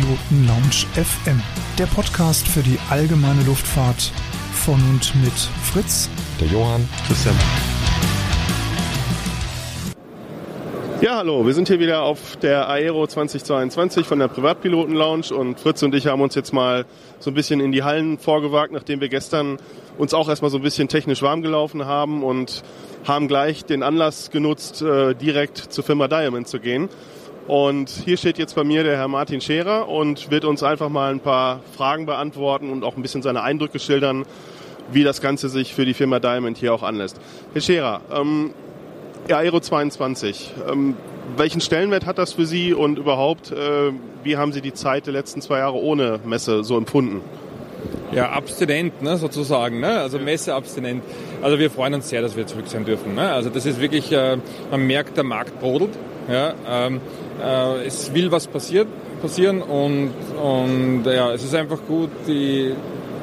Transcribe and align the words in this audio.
Privatpiloten 0.00 0.46
Lounge 0.46 0.86
FM, 0.94 1.42
der 1.78 1.86
Podcast 1.86 2.48
für 2.48 2.62
die 2.62 2.78
allgemeine 2.88 3.42
Luftfahrt 3.42 4.12
von 4.52 4.74
und 4.74 5.14
mit 5.22 5.32
Fritz, 5.62 6.08
der 6.40 6.48
Johann, 6.48 6.88
Christian. 7.06 7.34
Ja, 11.02 11.16
hallo, 11.16 11.46
wir 11.46 11.54
sind 11.54 11.68
hier 11.68 11.80
wieder 11.80 12.02
auf 12.02 12.36
der 12.36 12.68
Aero 12.68 13.06
2022 13.06 14.06
von 14.06 14.18
der 14.18 14.28
Privatpiloten 14.28 14.94
Lounge 14.94 15.34
und 15.34 15.60
Fritz 15.60 15.82
und 15.82 15.94
ich 15.94 16.06
haben 16.06 16.20
uns 16.22 16.34
jetzt 16.34 16.52
mal 16.52 16.86
so 17.18 17.30
ein 17.30 17.34
bisschen 17.34 17.60
in 17.60 17.72
die 17.72 17.82
Hallen 17.82 18.18
vorgewagt, 18.18 18.72
nachdem 18.72 19.00
wir 19.00 19.08
gestern 19.08 19.58
uns 19.98 20.14
auch 20.14 20.28
erstmal 20.28 20.50
so 20.50 20.58
ein 20.58 20.62
bisschen 20.62 20.88
technisch 20.88 21.22
warm 21.22 21.42
gelaufen 21.42 21.84
haben 21.84 22.22
und 22.22 22.62
haben 23.06 23.28
gleich 23.28 23.64
den 23.64 23.82
Anlass 23.82 24.30
genutzt, 24.30 24.82
äh, 24.82 25.14
direkt 25.14 25.58
zur 25.58 25.84
Firma 25.84 26.08
Diamond 26.08 26.48
zu 26.48 26.58
gehen. 26.58 26.88
Und 27.50 27.90
hier 27.90 28.16
steht 28.16 28.38
jetzt 28.38 28.54
bei 28.54 28.62
mir 28.62 28.84
der 28.84 28.96
Herr 28.96 29.08
Martin 29.08 29.40
Scherer 29.40 29.88
und 29.88 30.30
wird 30.30 30.44
uns 30.44 30.62
einfach 30.62 30.88
mal 30.88 31.10
ein 31.10 31.18
paar 31.18 31.58
Fragen 31.76 32.06
beantworten 32.06 32.70
und 32.70 32.84
auch 32.84 32.94
ein 32.94 33.02
bisschen 33.02 33.22
seine 33.22 33.42
Eindrücke 33.42 33.80
schildern, 33.80 34.24
wie 34.92 35.02
das 35.02 35.20
Ganze 35.20 35.48
sich 35.48 35.74
für 35.74 35.84
die 35.84 35.92
Firma 35.92 36.20
Diamond 36.20 36.58
hier 36.58 36.72
auch 36.72 36.84
anlässt. 36.84 37.20
Herr 37.52 37.60
Scherer, 37.60 38.02
ähm, 38.14 38.54
Aero 39.28 39.58
22, 39.58 40.52
ähm, 40.70 40.94
welchen 41.36 41.60
Stellenwert 41.60 42.06
hat 42.06 42.18
das 42.18 42.34
für 42.34 42.46
Sie 42.46 42.72
und 42.72 43.00
überhaupt, 43.00 43.50
äh, 43.50 43.90
wie 44.22 44.36
haben 44.36 44.52
Sie 44.52 44.60
die 44.60 44.72
Zeit 44.72 45.06
der 45.06 45.12
letzten 45.12 45.40
zwei 45.40 45.58
Jahre 45.58 45.82
ohne 45.82 46.20
Messe 46.24 46.62
so 46.62 46.76
empfunden? 46.76 47.20
Ja, 48.12 48.30
abstinent, 48.30 49.02
ne, 49.02 49.16
sozusagen, 49.16 49.80
ne? 49.80 49.98
also 49.98 50.20
Messeabstinent. 50.20 51.02
Also 51.42 51.58
wir 51.58 51.72
freuen 51.72 51.94
uns 51.94 52.10
sehr, 52.10 52.22
dass 52.22 52.36
wir 52.36 52.46
zurück 52.46 52.68
sein 52.68 52.84
dürfen. 52.84 53.16
Ne? 53.16 53.32
Also 53.32 53.50
das 53.50 53.66
ist 53.66 53.80
wirklich, 53.80 54.12
äh, 54.12 54.36
man 54.70 54.86
merkt, 54.86 55.16
der 55.16 55.24
Markt 55.24 55.58
brodelt. 55.60 55.98
Ja? 56.28 56.54
Ähm, 56.68 57.00
äh, 57.40 57.86
es 57.86 58.12
will 58.14 58.30
was 58.30 58.46
passiert, 58.46 58.88
passieren 59.20 59.62
und, 59.62 60.12
und 60.42 61.04
ja, 61.04 61.32
es 61.32 61.44
ist 61.44 61.54
einfach 61.54 61.78
gut, 61.86 62.10
die 62.26 62.74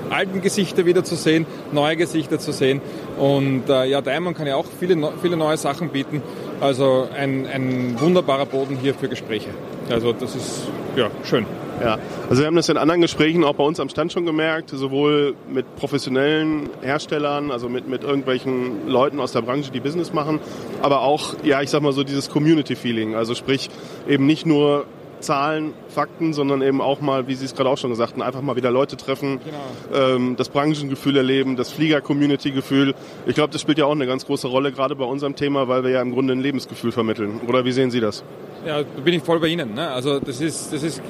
alten 0.10 0.42
Gesichter 0.42 0.86
wieder 0.86 1.04
zu 1.04 1.16
sehen, 1.16 1.46
neue 1.72 1.98
Gesichter 1.98 2.40
zu 2.40 2.52
sehen. 2.52 2.82
Und 3.18 3.70
äh, 3.70 3.86
ja, 3.86 4.02
Diamond 4.02 4.38
kann 4.38 4.48
ja 4.48 4.56
auch 4.56 4.66
viele, 4.80 4.96
viele 5.22 5.38
neue 5.38 5.58
Sachen 5.58 5.90
bieten. 5.90 6.22
Also 6.62 7.08
ein, 7.16 7.46
ein 7.46 8.00
wunderbarer 8.00 8.46
Boden 8.46 8.78
hier 8.82 8.94
für 8.94 9.10
Gespräche. 9.10 9.50
Also 9.90 10.14
das 10.14 10.36
ist 10.36 10.68
ja 10.96 11.10
schön. 11.24 11.46
Ja, 11.80 12.00
also 12.28 12.42
wir 12.42 12.48
haben 12.48 12.56
das 12.56 12.70
in 12.70 12.78
anderen 12.78 13.02
Gesprächen 13.02 13.44
auch 13.44 13.54
bei 13.54 13.64
uns 13.64 13.80
am 13.80 13.90
Stand 13.90 14.12
schon 14.12 14.26
gemerkt, 14.26 14.72
sowohl 14.72 15.36
mit 15.48 15.76
professionellen 15.76 16.70
Herstellern, 16.82 17.52
also 17.52 17.70
mit, 17.70 17.88
mit 17.88 18.04
irgendwelchen 18.04 18.88
Leuten 18.88 19.20
aus 19.20 19.32
der 19.32 19.42
Branche, 19.42 19.72
die 19.72 19.80
Business 19.80 20.12
machen, 20.12 20.40
aber 20.82 21.02
auch, 21.02 21.36
ja, 21.44 21.62
ich 21.62 21.70
sag 21.70 21.84
mal 21.84 21.94
so 21.94 22.04
dieses 22.04 22.30
Community-Feeling. 22.30 23.16
Also 23.16 23.36
sprich, 23.36 23.70
eben 24.08 24.26
nicht 24.26 24.48
nur 24.48 24.86
Zahlen, 25.20 25.74
Fakten, 25.90 26.34
sondern 26.34 26.62
eben 26.62 26.82
auch 26.82 27.02
mal, 27.02 27.28
wie 27.28 27.36
Sie 27.36 27.46
es 27.46 27.56
gerade 27.56 27.70
auch 27.70 27.78
schon 27.78 27.90
gesagt 27.90 28.14
haben, 28.14 28.22
einfach 28.22 28.42
mal 28.42 28.56
wieder 28.56 28.72
Leute 28.72 28.98
treffen, 28.98 29.40
genau. 29.44 30.16
ähm, 30.16 30.36
das 30.36 30.50
Branchengefühl 30.50 31.18
erleben, 31.18 31.56
das 31.56 31.72
Flieger-Community-Gefühl. 31.72 32.94
Ich 33.26 33.36
glaube, 33.36 33.52
das 33.52 33.62
spielt 33.62 33.78
ja 33.78 33.86
auch 33.86 33.92
eine 33.92 34.08
ganz 34.08 34.26
große 34.26 34.48
Rolle, 34.48 34.72
gerade 34.72 34.96
bei 34.96 35.06
unserem 35.06 35.36
Thema, 35.36 35.68
weil 35.68 35.84
wir 35.84 35.92
ja 35.92 36.02
im 36.02 36.12
Grunde 36.12 36.34
ein 36.34 36.42
Lebensgefühl 36.42 36.92
vermitteln. 36.92 37.42
Oder 37.48 37.66
wie 37.66 37.72
sehen 37.72 37.92
Sie 37.92 38.00
das? 38.00 38.24
Ja, 38.66 38.84
da 38.84 39.02
bin 39.02 39.14
ich 39.14 39.24
voll 39.24 39.40
bei 39.40 39.48
Ihnen. 39.48 39.76
Ne? 39.76 39.90
Also 39.90 40.20
das 40.20 40.42
ist, 40.42 40.74
das 40.74 40.84
ist, 40.84 41.02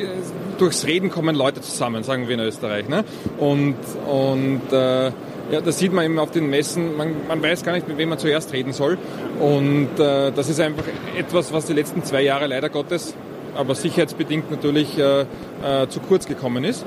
durchs 0.58 0.86
Reden 0.86 1.10
kommen 1.10 1.36
Leute 1.36 1.62
zusammen, 1.62 2.04
sagen 2.04 2.28
wir 2.28 2.36
in 2.36 2.42
Österreich. 2.42 2.88
Ne? 2.88 3.04
Und, 3.40 3.76
und 4.08 4.62
äh, 4.72 5.12
ja, 5.52 5.62
das 5.64 5.80
sieht 5.80 5.94
man 5.94 6.06
eben 6.06 6.20
auf 6.20 6.32
den 6.32 6.50
Messen. 6.50 6.98
Man, 6.98 7.16
man 7.28 7.42
weiß 7.42 7.64
gar 7.64 7.72
nicht, 7.72 7.88
mit 7.88 7.98
wem 7.98 8.10
man 8.10 8.20
zuerst 8.20 8.52
reden 8.54 8.74
soll. 8.74 8.98
Und 9.40 9.98
äh, 9.98 10.32
das 10.32 10.50
ist 10.50 10.60
einfach 10.60 10.84
etwas, 11.18 11.54
was 11.54 11.66
die 11.66 11.74
letzten 11.74 12.04
zwei 12.04 12.22
Jahre 12.22 12.48
leider 12.48 12.70
Gottes 12.70 13.16
aber 13.58 13.76
sicherheitsbedingt 13.76 14.52
natürlich 14.52 14.98
äh, 14.98 15.22
äh, 15.22 15.88
zu 15.90 16.00
kurz 16.00 16.28
gekommen 16.28 16.64
ist. 16.64 16.86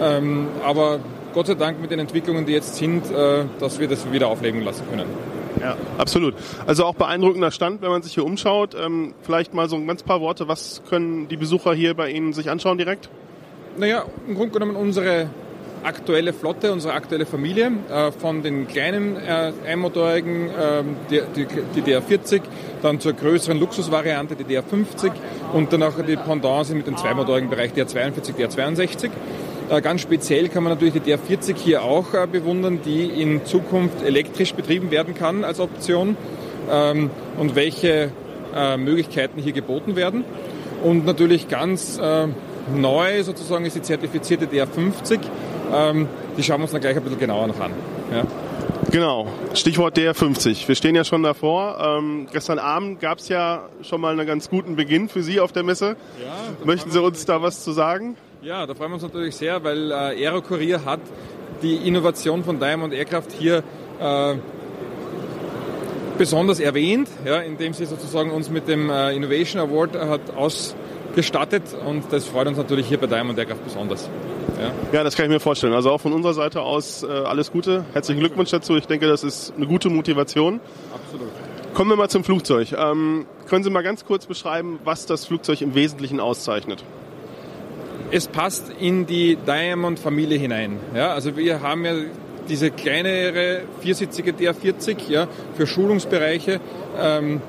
Ähm, 0.00 0.48
aber 0.64 1.00
Gott 1.34 1.46
sei 1.46 1.54
Dank 1.54 1.80
mit 1.80 1.90
den 1.90 1.98
Entwicklungen, 1.98 2.46
die 2.46 2.52
jetzt 2.52 2.76
sind, 2.76 3.10
äh, 3.10 3.44
dass 3.60 3.78
wir 3.78 3.88
das 3.88 4.10
wieder 4.10 4.28
aufleben 4.28 4.62
lassen 4.62 4.84
können. 4.90 5.06
Ja, 5.60 5.76
absolut. 5.96 6.34
Also 6.66 6.84
auch 6.84 6.94
beeindruckender 6.94 7.50
Stand, 7.50 7.82
wenn 7.82 7.90
man 7.90 8.02
sich 8.02 8.14
hier 8.14 8.24
umschaut. 8.24 8.76
Ähm, 8.78 9.14
vielleicht 9.22 9.54
mal 9.54 9.68
so 9.68 9.76
ein 9.76 9.86
ganz 9.86 10.02
paar 10.02 10.20
Worte. 10.20 10.48
Was 10.48 10.82
können 10.88 11.28
die 11.28 11.36
Besucher 11.36 11.74
hier 11.74 11.94
bei 11.94 12.10
Ihnen 12.10 12.32
sich 12.32 12.50
anschauen 12.50 12.78
direkt? 12.78 13.08
Naja, 13.76 14.04
im 14.26 14.34
Grunde 14.34 14.52
genommen 14.52 14.76
unsere 14.76 15.28
aktuelle 15.82 16.32
Flotte, 16.32 16.72
unsere 16.72 16.94
aktuelle 16.94 17.26
Familie 17.26 17.72
äh, 17.90 18.12
von 18.12 18.42
den 18.42 18.66
kleinen 18.66 19.16
äh, 19.16 19.52
einmotorigen, 19.66 20.48
äh, 20.48 20.82
die, 21.10 21.22
die, 21.36 21.46
die, 21.76 21.82
DR40, 21.82 22.42
dann 22.82 23.00
zur 23.00 23.12
größeren 23.12 23.58
Luxusvariante, 23.58 24.36
die 24.36 24.44
DR50 24.44 25.12
und 25.52 25.72
dann 25.72 25.82
auch 25.82 25.94
die 26.06 26.16
Pendants 26.16 26.70
mit 26.70 26.86
dem 26.86 26.96
zweimotorigen 26.96 27.50
Bereich 27.50 27.72
DR42, 27.72 28.34
DR62. 28.36 29.10
Äh, 29.70 29.80
ganz 29.82 30.00
speziell 30.00 30.48
kann 30.48 30.62
man 30.62 30.72
natürlich 30.72 30.94
die 30.94 31.12
DR40 31.12 31.56
hier 31.56 31.82
auch 31.82 32.14
äh, 32.14 32.26
bewundern, 32.26 32.80
die 32.84 33.06
in 33.06 33.44
Zukunft 33.44 34.02
elektrisch 34.02 34.54
betrieben 34.54 34.90
werden 34.90 35.14
kann 35.14 35.44
als 35.44 35.60
Option 35.60 36.16
ähm, 36.70 37.10
und 37.38 37.54
welche 37.54 38.10
äh, 38.54 38.76
Möglichkeiten 38.76 39.40
hier 39.40 39.52
geboten 39.52 39.96
werden. 39.96 40.24
Und 40.82 41.04
natürlich 41.04 41.48
ganz 41.48 41.98
neu 42.74 43.22
sozusagen 43.24 43.64
ist 43.64 43.74
die 43.74 43.82
zertifizierte 43.82 44.46
DR50, 44.46 45.18
ähm, 45.74 46.06
die 46.36 46.42
schauen 46.42 46.60
wir 46.60 46.64
uns 46.64 46.72
dann 46.72 46.80
gleich 46.80 46.96
ein 46.96 47.02
bisschen 47.02 47.18
genauer 47.18 47.48
noch 47.48 47.60
an. 47.60 47.72
Ja. 48.12 48.24
Genau, 48.90 49.26
Stichwort 49.52 49.98
DR50. 49.98 50.66
Wir 50.66 50.74
stehen 50.74 50.94
ja 50.94 51.04
schon 51.04 51.22
davor. 51.22 51.98
Ähm, 51.98 52.26
gestern 52.32 52.58
Abend 52.58 53.00
gab 53.00 53.18
es 53.18 53.28
ja 53.28 53.68
schon 53.82 54.00
mal 54.00 54.12
einen 54.12 54.26
ganz 54.26 54.48
guten 54.48 54.76
Beginn 54.76 55.10
für 55.10 55.22
Sie 55.22 55.40
auf 55.40 55.52
der 55.52 55.62
Messe. 55.62 55.96
Ja, 56.24 56.64
Möchten 56.64 56.90
Sie 56.90 57.00
uns 57.00 57.26
da 57.26 57.42
was 57.42 57.62
zu 57.62 57.72
sagen? 57.72 58.16
Ja, 58.40 58.66
da 58.66 58.74
freuen 58.74 58.90
wir 58.90 58.94
uns 58.94 59.02
natürlich 59.02 59.36
sehr, 59.36 59.62
weil 59.62 59.90
äh, 59.90 59.94
Aero 59.94 60.40
Courier 60.40 60.86
hat 60.86 61.00
die 61.60 61.76
Innovation 61.76 62.44
von 62.44 62.58
Diamond 62.58 62.94
Aircraft 62.94 63.32
hier 63.38 63.62
äh, 64.00 64.36
besonders 66.16 66.58
erwähnt, 66.58 67.08
ja, 67.26 67.40
indem 67.40 67.74
sie 67.74 67.84
sozusagen 67.84 68.30
uns 68.30 68.48
mit 68.48 68.68
dem 68.68 68.88
äh, 68.88 69.14
Innovation 69.14 69.60
Award 69.60 69.96
hat 69.96 70.34
ausgestattet 70.34 71.62
und 71.86 72.10
das 72.10 72.26
freut 72.26 72.46
uns 72.46 72.56
natürlich 72.56 72.88
hier 72.88 72.98
bei 72.98 73.06
Diamond 73.06 73.38
Aircraft 73.38 73.64
besonders. 73.64 74.08
Ja. 74.58 74.72
ja, 74.92 75.04
das 75.04 75.16
kann 75.16 75.26
ich 75.26 75.30
mir 75.30 75.40
vorstellen. 75.40 75.72
Also 75.72 75.90
auch 75.90 76.00
von 76.00 76.12
unserer 76.12 76.34
Seite 76.34 76.62
aus 76.62 77.02
äh, 77.02 77.06
alles 77.06 77.52
Gute. 77.52 77.84
Herzlichen 77.92 78.20
Glückwunsch 78.20 78.50
dazu. 78.50 78.76
Ich 78.76 78.86
denke, 78.86 79.06
das 79.06 79.22
ist 79.22 79.52
eine 79.56 79.66
gute 79.66 79.88
Motivation. 79.88 80.60
Absolut. 80.92 81.28
Kommen 81.74 81.90
wir 81.90 81.96
mal 81.96 82.08
zum 82.08 82.24
Flugzeug. 82.24 82.72
Ähm, 82.72 83.26
können 83.48 83.62
Sie 83.62 83.70
mal 83.70 83.82
ganz 83.82 84.04
kurz 84.04 84.26
beschreiben, 84.26 84.80
was 84.84 85.06
das 85.06 85.26
Flugzeug 85.26 85.60
im 85.60 85.74
Wesentlichen 85.74 86.18
auszeichnet? 86.18 86.82
Es 88.10 88.26
passt 88.26 88.72
in 88.80 89.06
die 89.06 89.36
Diamond-Familie 89.36 90.38
hinein. 90.38 90.80
Ja, 90.94 91.12
also 91.12 91.36
wir 91.36 91.60
haben 91.60 91.84
ja 91.84 91.92
diese 92.48 92.70
kleinere 92.70 93.62
viersitzige 93.80 94.32
DR40 94.32 95.08
ja, 95.08 95.28
für 95.54 95.66
Schulungsbereiche. 95.66 96.60
Ähm, 96.98 97.42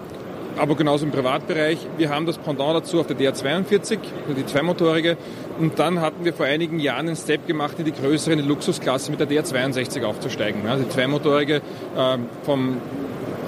aber 0.60 0.76
genauso 0.76 1.06
im 1.06 1.12
Privatbereich. 1.12 1.78
Wir 1.98 2.10
haben 2.10 2.26
das 2.26 2.38
Pendant 2.38 2.76
dazu 2.76 3.00
auf 3.00 3.08
der 3.08 3.18
DR42, 3.18 4.00
die 4.36 4.46
zweimotorige. 4.46 5.18
Und 5.58 5.80
dann 5.80 6.02
hatten 6.02 6.26
wir 6.26 6.34
vor 6.34 6.46
einigen 6.46 6.80
Jahren 6.80 7.08
einen 7.08 7.16
Step 7.16 7.48
gemacht 7.48 7.76
in 7.80 7.86
die 7.86 7.94
größere, 7.94 8.34
in 8.34 8.40
die 8.40 8.48
Luxusklasse 8.48 9.12
mit 9.12 9.20
der 9.20 9.30
DR62 9.30 10.04
aufzusteigen. 10.04 10.68
Also 10.68 10.84
die 10.84 10.90
zweimotorige 10.90 11.56
äh, 11.56 12.18
vom 12.44 12.78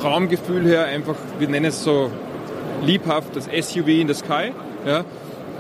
Raumgefühl 0.03 0.65
her 0.65 0.85
einfach, 0.85 1.15
wir 1.37 1.47
nennen 1.47 1.67
es 1.67 1.83
so 1.83 2.09
liebhaft 2.83 3.35
das 3.35 3.45
SUV 3.45 3.87
in 3.87 4.07
the 4.07 4.13
Sky. 4.13 4.51
Ja? 4.85 5.03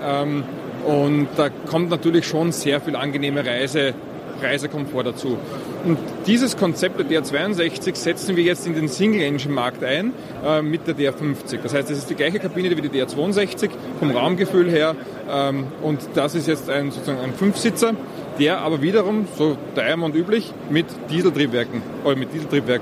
Ähm, 0.03 0.43
und 0.85 1.27
da 1.35 1.49
kommt 1.49 1.89
natürlich 1.89 2.25
schon 2.25 2.51
sehr 2.51 2.81
viel 2.81 2.95
angenehme 2.95 3.45
Reise 3.45 3.93
Reisekomfort 4.41 5.03
dazu. 5.03 5.37
Und 5.83 5.97
dieses 6.27 6.57
Konzept 6.57 6.99
der 6.99 7.23
DR62 7.23 7.95
setzen 7.95 8.35
wir 8.35 8.43
jetzt 8.43 8.67
in 8.67 8.75
den 8.75 8.87
Single-Engine-Markt 8.87 9.83
ein 9.83 10.13
äh, 10.45 10.61
mit 10.61 10.87
der 10.87 10.95
DR50. 10.95 11.59
Das 11.63 11.73
heißt, 11.73 11.89
es 11.89 11.99
ist 11.99 12.09
die 12.09 12.15
gleiche 12.15 12.39
Kabine 12.39 12.75
wie 12.77 12.81
die 12.81 12.89
DR62 12.89 13.69
vom 13.99 14.11
Raumgefühl 14.11 14.69
her 14.69 14.95
ähm, 15.29 15.65
und 15.81 16.01
das 16.13 16.35
ist 16.35 16.47
jetzt 16.47 16.69
ein, 16.69 16.91
sozusagen 16.91 17.19
ein 17.19 17.33
Fünfsitzer, 17.33 17.93
der 18.39 18.59
aber 18.59 18.81
wiederum, 18.81 19.27
so 19.37 19.57
Diamond 19.75 20.15
üblich, 20.15 20.53
mit 20.69 20.85
Dieseltriebwerken 21.09 21.81
oder 22.03 22.15
mit 22.15 22.33
Dieseltriebwerk 22.33 22.81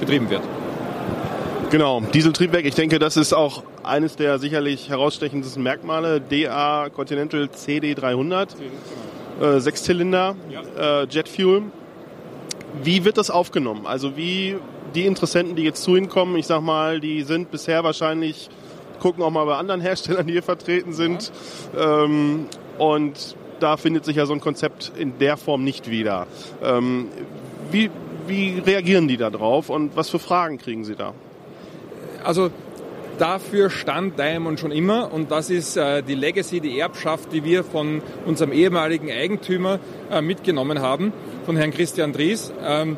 betrieben 0.00 0.28
wird. 0.30 0.42
Genau, 1.70 2.00
Dieseltriebwerk, 2.00 2.64
ich 2.64 2.74
denke, 2.74 2.98
das 2.98 3.16
ist 3.16 3.32
auch 3.32 3.62
eines 3.84 4.16
der 4.16 4.38
sicherlich 4.40 4.88
herausstechendsten 4.88 5.62
Merkmale. 5.62 6.20
DA 6.20 6.88
Continental 6.90 7.44
CD300 7.44 8.48
äh, 9.40 9.60
Sechszylinder, 9.60 10.34
äh, 10.78 11.06
Jetfuel. 11.06 11.62
Wie 12.82 13.04
wird 13.04 13.18
das 13.18 13.30
aufgenommen? 13.30 13.86
Also 13.86 14.16
wie 14.16 14.56
die 14.94 15.06
Interessenten, 15.06 15.56
die 15.56 15.62
jetzt 15.62 15.82
zu 15.82 15.96
Ihnen 15.96 16.08
kommen, 16.08 16.36
ich 16.36 16.46
sag 16.46 16.62
mal, 16.62 17.00
die 17.00 17.22
sind 17.22 17.50
bisher 17.50 17.84
wahrscheinlich, 17.84 18.48
gucken 19.00 19.22
auch 19.22 19.30
mal 19.30 19.44
bei 19.44 19.56
anderen 19.56 19.80
Herstellern, 19.82 20.26
die 20.26 20.34
hier 20.34 20.42
vertreten 20.42 20.92
sind. 20.92 21.32
Ja. 21.74 22.04
Ähm, 22.04 22.46
und 22.78 23.36
da 23.60 23.76
findet 23.76 24.04
sich 24.04 24.16
ja 24.16 24.26
so 24.26 24.32
ein 24.32 24.40
Konzept 24.40 24.92
in 24.96 25.18
der 25.18 25.36
Form 25.36 25.64
nicht 25.64 25.90
wieder. 25.90 26.26
Ähm, 26.62 27.08
wie, 27.70 27.90
wie 28.26 28.58
reagieren 28.58 29.06
die 29.06 29.16
da 29.16 29.30
drauf 29.30 29.68
und 29.68 29.96
was 29.96 30.08
für 30.08 30.18
Fragen 30.18 30.58
kriegen 30.58 30.84
Sie 30.84 30.96
da? 30.96 31.12
Also 32.24 32.50
dafür 33.20 33.70
stand 33.70 34.18
Diamond 34.18 34.58
schon 34.58 34.72
immer 34.72 35.12
und 35.12 35.30
das 35.30 35.50
ist 35.50 35.76
äh, 35.76 36.02
die 36.02 36.14
Legacy, 36.14 36.60
die 36.60 36.78
Erbschaft, 36.78 37.32
die 37.32 37.44
wir 37.44 37.64
von 37.64 38.02
unserem 38.24 38.52
ehemaligen 38.52 39.10
Eigentümer 39.10 39.78
äh, 40.10 40.22
mitgenommen 40.22 40.80
haben, 40.80 41.12
von 41.44 41.56
Herrn 41.56 41.70
Christian 41.70 42.12
Dries. 42.12 42.52
Ähm, 42.62 42.96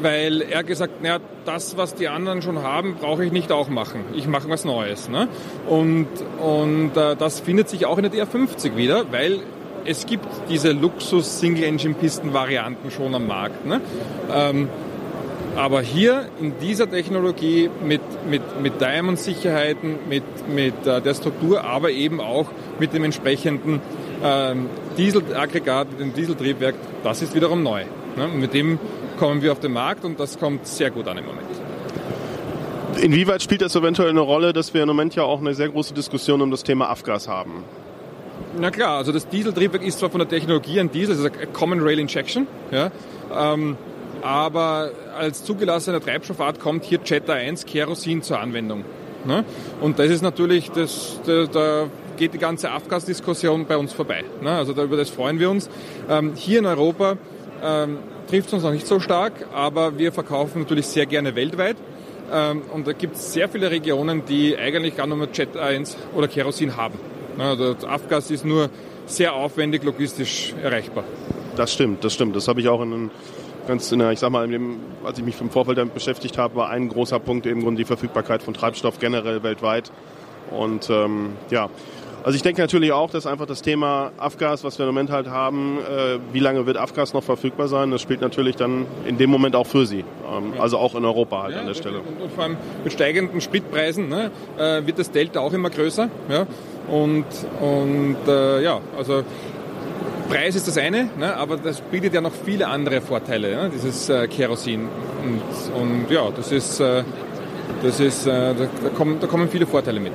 weil 0.00 0.42
er 0.42 0.62
gesagt, 0.62 1.02
naja, 1.02 1.18
das, 1.44 1.76
was 1.76 1.94
die 1.94 2.08
anderen 2.08 2.40
schon 2.40 2.62
haben, 2.62 2.94
brauche 3.00 3.24
ich 3.24 3.32
nicht 3.32 3.50
auch 3.50 3.68
machen. 3.68 4.04
Ich 4.14 4.28
mache 4.28 4.48
was 4.48 4.64
Neues. 4.64 5.08
Ne? 5.08 5.28
Und, 5.68 6.06
und 6.40 6.96
äh, 6.96 7.16
das 7.16 7.40
findet 7.40 7.68
sich 7.68 7.84
auch 7.84 7.98
in 7.98 8.08
der 8.08 8.12
DR50 8.12 8.76
wieder, 8.76 9.10
weil 9.10 9.40
es 9.84 10.06
gibt 10.06 10.24
diese 10.48 10.72
Luxus-Single-Engine-Pisten-Varianten 10.72 12.90
schon 12.90 13.14
am 13.14 13.26
Markt. 13.26 13.66
Ne? 13.66 13.80
Ähm, 14.32 14.68
aber 15.56 15.82
hier 15.82 16.28
in 16.40 16.54
dieser 16.60 16.90
Technologie 16.90 17.70
mit, 17.84 18.00
mit, 18.28 18.42
mit 18.60 18.80
Diamond-Sicherheiten, 18.80 19.98
mit, 20.08 20.24
mit 20.48 20.86
äh, 20.86 21.00
der 21.00 21.14
Struktur, 21.14 21.64
aber 21.64 21.90
eben 21.90 22.20
auch 22.20 22.46
mit 22.78 22.92
dem 22.94 23.04
entsprechenden 23.04 23.80
ähm, 24.22 24.68
Dieselaggregat, 24.96 25.90
mit 25.90 26.00
dem 26.00 26.14
Dieseltriebwerk, 26.14 26.74
das 27.04 27.22
ist 27.22 27.34
wiederum 27.34 27.62
neu. 27.62 27.84
Ne? 28.16 28.28
Mit 28.28 28.54
dem 28.54 28.78
kommen 29.18 29.42
wir 29.42 29.52
auf 29.52 29.60
den 29.60 29.72
Markt 29.72 30.04
und 30.04 30.18
das 30.18 30.38
kommt 30.38 30.66
sehr 30.66 30.90
gut 30.90 31.06
an 31.08 31.18
im 31.18 31.26
Moment. 31.26 31.46
Inwieweit 33.00 33.42
spielt 33.42 33.62
das 33.62 33.74
eventuell 33.74 34.10
eine 34.10 34.20
Rolle, 34.20 34.52
dass 34.52 34.74
wir 34.74 34.82
im 34.82 34.88
Moment 34.88 35.14
ja 35.14 35.22
auch 35.22 35.40
eine 35.40 35.54
sehr 35.54 35.68
große 35.68 35.94
Diskussion 35.94 36.40
um 36.42 36.50
das 36.50 36.62
Thema 36.62 36.88
Afgas 36.90 37.28
haben? 37.28 37.64
Na 38.58 38.70
klar, 38.70 38.98
also 38.98 39.12
das 39.12 39.28
Dieseltriebwerk 39.28 39.82
ist 39.82 39.98
zwar 39.98 40.10
von 40.10 40.18
der 40.18 40.28
Technologie 40.28 40.78
ein 40.78 40.90
Diesel, 40.90 41.16
das 41.16 41.24
ist 41.24 41.36
eine 41.36 41.46
Common 41.48 41.80
Rail 41.80 41.98
Injection, 41.98 42.46
ja, 42.70 42.90
ähm, 43.34 43.76
aber 44.22 44.90
als 45.16 45.44
zugelassener 45.44 46.00
Treibstoffart 46.00 46.60
kommt 46.60 46.84
hier 46.84 47.00
Jetta 47.04 47.34
1 47.34 47.66
Kerosin 47.66 48.22
zur 48.22 48.38
Anwendung. 48.40 48.84
Ne? 49.24 49.44
Und 49.80 49.98
das 49.98 50.10
ist 50.10 50.22
natürlich, 50.22 50.70
das, 50.70 51.20
da, 51.26 51.46
da 51.46 51.86
geht 52.16 52.34
die 52.34 52.38
ganze 52.38 52.70
Afgas-Diskussion 52.70 53.66
bei 53.66 53.76
uns 53.76 53.92
vorbei. 53.92 54.24
Ne? 54.40 54.50
Also 54.50 54.72
da, 54.72 54.84
über 54.84 54.96
das 54.96 55.10
freuen 55.10 55.38
wir 55.38 55.50
uns. 55.50 55.68
Ähm, 56.08 56.32
hier 56.34 56.58
in 56.58 56.66
Europa 56.66 57.16
ähm, 57.62 57.98
trifft 58.28 58.48
es 58.48 58.54
uns 58.54 58.62
noch 58.62 58.72
nicht 58.72 58.86
so 58.86 59.00
stark, 59.00 59.32
aber 59.52 59.98
wir 59.98 60.12
verkaufen 60.12 60.62
natürlich 60.62 60.86
sehr 60.86 61.06
gerne 61.06 61.34
weltweit. 61.34 61.76
Ähm, 62.32 62.62
und 62.72 62.86
da 62.86 62.92
gibt 62.92 63.16
es 63.16 63.32
sehr 63.32 63.48
viele 63.48 63.70
Regionen, 63.70 64.24
die 64.24 64.56
eigentlich 64.56 64.96
gar 64.96 65.06
nur 65.06 65.28
Jet 65.32 65.56
1 65.56 65.96
oder 66.14 66.28
Kerosin 66.28 66.76
haben. 66.76 66.98
Also 67.38 67.76
Afgas 67.86 68.30
ist 68.30 68.44
nur 68.44 68.70
sehr 69.06 69.34
aufwendig 69.34 69.82
logistisch 69.84 70.54
erreichbar. 70.62 71.04
Das 71.56 71.72
stimmt, 71.72 72.04
das 72.04 72.14
stimmt. 72.14 72.34
Das 72.36 72.48
habe 72.48 72.60
ich 72.60 72.68
auch 72.68 72.82
in, 72.82 73.10
ganz 73.66 73.90
in 73.92 73.98
der, 73.98 74.12
ich 74.12 74.18
sag 74.18 74.30
mal, 74.30 74.48
dem, 74.48 74.80
als 75.04 75.18
ich 75.18 75.24
mich 75.24 75.40
im 75.40 75.50
Vorfeld 75.50 75.78
damit 75.78 75.94
beschäftigt 75.94 76.38
habe, 76.38 76.56
war 76.56 76.70
ein 76.70 76.88
großer 76.88 77.18
Punkt 77.18 77.46
eben 77.46 77.76
die 77.76 77.84
Verfügbarkeit 77.84 78.42
von 78.42 78.54
Treibstoff 78.54 78.98
generell 78.98 79.42
weltweit. 79.42 79.90
Und 80.50 80.90
ähm, 80.90 81.30
ja, 81.50 81.70
also 82.24 82.36
ich 82.36 82.42
denke 82.42 82.60
natürlich 82.60 82.92
auch, 82.92 83.10
dass 83.10 83.26
einfach 83.26 83.46
das 83.46 83.62
Thema 83.62 84.12
Afgas, 84.16 84.62
was 84.62 84.78
wir 84.78 84.86
im 84.86 84.94
Moment 84.94 85.10
halt 85.10 85.28
haben, 85.28 85.78
äh, 85.78 86.18
wie 86.32 86.38
lange 86.38 86.66
wird 86.66 86.76
Afgas 86.76 87.14
noch 87.14 87.24
verfügbar 87.24 87.66
sein, 87.66 87.90
das 87.90 88.00
spielt 88.00 88.20
natürlich 88.20 88.54
dann 88.54 88.86
in 89.06 89.18
dem 89.18 89.28
Moment 89.28 89.56
auch 89.56 89.66
für 89.66 89.86
sie. 89.86 90.00
Ähm, 90.30 90.54
also 90.58 90.78
auch 90.78 90.94
in 90.94 91.04
Europa 91.04 91.42
halt 91.42 91.54
ja, 91.54 91.60
an 91.60 91.66
der 91.66 91.74
Stelle. 91.74 91.98
Und, 91.98 92.22
und, 92.22 92.32
vor 92.32 92.44
allem 92.44 92.56
mit 92.84 92.92
steigenden 92.92 93.40
Spritpreisen 93.40 94.08
ne, 94.08 94.30
äh, 94.56 94.86
wird 94.86 95.00
das 95.00 95.10
Delta 95.10 95.40
auch 95.40 95.52
immer 95.52 95.70
größer. 95.70 96.08
Ja? 96.28 96.46
Und, 96.88 97.26
und 97.60 98.16
äh, 98.28 98.62
ja, 98.62 98.80
also 98.96 99.24
Preis 100.32 100.54
ist 100.54 100.66
das 100.66 100.78
eine, 100.78 101.10
ne, 101.18 101.36
aber 101.36 101.58
das 101.58 101.82
bietet 101.82 102.14
ja 102.14 102.22
noch 102.22 102.32
viele 102.32 102.66
andere 102.66 103.02
Vorteile, 103.02 103.54
ne, 103.54 103.70
dieses 103.74 104.08
äh, 104.08 104.26
Kerosin. 104.28 104.88
Und, 105.22 105.42
und, 105.78 106.10
ja, 106.10 106.30
das 106.34 106.50
ist, 106.50 106.80
äh, 106.80 107.04
das 107.82 108.00
ist 108.00 108.26
äh, 108.26 108.54
da, 108.54 108.88
kommen, 108.96 109.18
da 109.20 109.26
kommen 109.26 109.50
viele 109.50 109.66
Vorteile 109.66 110.00
mit. 110.00 110.12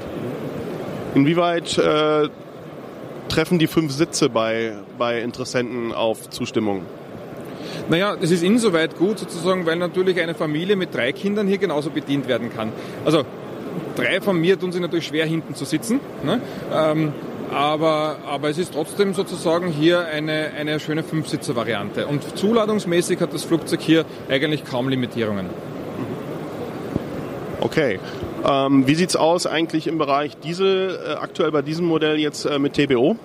Inwieweit 1.14 1.78
äh, 1.78 2.30
treffen 3.30 3.60
die 3.60 3.68
fünf 3.68 3.92
Sitze 3.92 4.28
bei, 4.28 4.74
bei 4.98 5.22
Interessenten 5.22 5.94
auf 5.94 6.28
Zustimmung? 6.32 6.82
Naja, 7.88 8.16
das 8.20 8.32
ist 8.32 8.42
insoweit 8.42 8.98
gut 8.98 9.20
sozusagen, 9.20 9.68
weil 9.68 9.76
natürlich 9.76 10.20
eine 10.20 10.34
Familie 10.34 10.76
mit 10.76 10.96
drei 10.96 11.12
Kindern 11.12 11.48
hier 11.48 11.60
genauso 11.60 11.92
bedient 11.92 12.28
werden 12.28 12.52
kann. 12.52 12.72
Also 13.06 13.24
drei 13.96 14.20
von 14.20 14.42
mir 14.42 14.60
tun 14.60 14.72
sich 14.72 14.82
natürlich 14.82 15.06
schwer 15.06 15.28
hinten 15.28 15.54
zu 15.54 15.66
sitzen. 15.66 16.00
Ne? 16.24 16.42
Ähm, 16.74 17.14
aber, 17.52 18.18
aber 18.26 18.50
es 18.50 18.58
ist 18.58 18.74
trotzdem 18.74 19.14
sozusagen 19.14 19.68
hier 19.68 20.06
eine, 20.06 20.52
eine 20.58 20.80
schöne 20.80 21.04
Fünfsitzer-Variante. 21.04 22.08
Und 22.08 22.38
zuladungsmäßig 22.38 23.22
hat 23.22 23.34
das 23.34 23.44
Flugzeug 23.44 23.82
hier 23.82 24.06
eigentlich 24.30 24.66
kaum 24.66 24.90
Limitierungen. 24.90 25.50
Okay. 27.62 28.00
Ähm, 28.46 28.88
wie 28.88 28.96
sieht 28.96 29.10
es 29.10 29.16
aus 29.16 29.48
eigentlich 29.48 29.88
im 29.88 29.98
Bereich 29.98 30.38
Diesel, 30.38 31.00
äh, 31.06 31.14
aktuell 31.14 31.52
bei 31.52 31.62
diesem 31.62 31.86
Modell 31.86 32.18
jetzt 32.18 32.46
äh, 32.46 32.60
mit 32.60 32.74
TBO? 32.74 33.18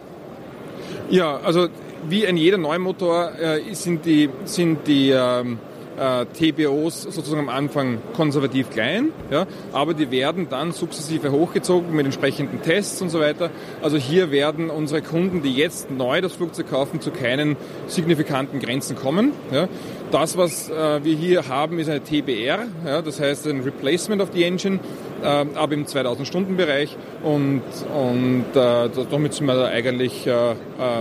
Ja, 1.11 1.39
also 1.45 1.69
wie 2.09 2.25
in 2.25 2.37
jeder 2.37 2.59
Neumotor 2.59 3.33
äh, 3.39 3.75
sind 3.75 4.07
die, 4.07 4.31
sind 4.45 4.87
die 4.87 5.11
ähm, 5.11 5.59
äh, 5.99 6.27
TBOs 6.27 7.03
sozusagen 7.03 7.41
am 7.41 7.49
Anfang 7.49 7.99
konservativ 8.15 8.71
klein, 8.71 9.11
ja, 9.31 9.47
aber 9.73 9.95
die 9.95 10.11
werden 10.11 10.49
dann 10.49 10.73
sukzessive 10.73 11.31
hochgezogen 11.33 11.95
mit 11.95 12.07
entsprechenden 12.07 12.63
Tests 12.63 13.03
und 13.03 13.11
so 13.11 13.21
weiter. 13.21 13.51
Also 13.83 13.97
hier 13.97 14.31
werden 14.31 14.71
unsere 14.71 15.03
Kunden, 15.03 15.43
die 15.43 15.55
jetzt 15.55 15.91
neu 15.91 16.21
das 16.21 16.33
Flugzeug 16.35 16.71
kaufen, 16.71 17.01
zu 17.01 17.11
keinen 17.11 17.57
signifikanten 17.87 18.61
Grenzen 18.61 18.97
kommen. 18.97 19.33
Ja. 19.53 19.69
Das, 20.11 20.37
was 20.37 20.69
äh, 20.69 21.05
wir 21.05 21.17
hier 21.17 21.49
haben, 21.49 21.79
ist 21.79 21.89
eine 21.89 22.03
TBR, 22.03 22.67
ja, 22.87 23.03
das 23.03 23.19
heißt 23.19 23.47
ein 23.47 23.61
Replacement 23.63 24.21
of 24.21 24.29
the 24.35 24.45
Engine, 24.45 24.79
äh, 25.23 25.27
aber 25.55 25.73
im 25.73 25.87
2000-Stunden-Bereich 25.87 26.97
und, 27.23 27.63
und 27.95 28.45
äh, 28.55 28.89
damit 29.11 29.35
sind 29.35 29.47
wir 29.47 29.55
da 29.55 29.67
eigentlich 29.67 30.27
äh, 30.27 30.31
äh, 30.31 30.55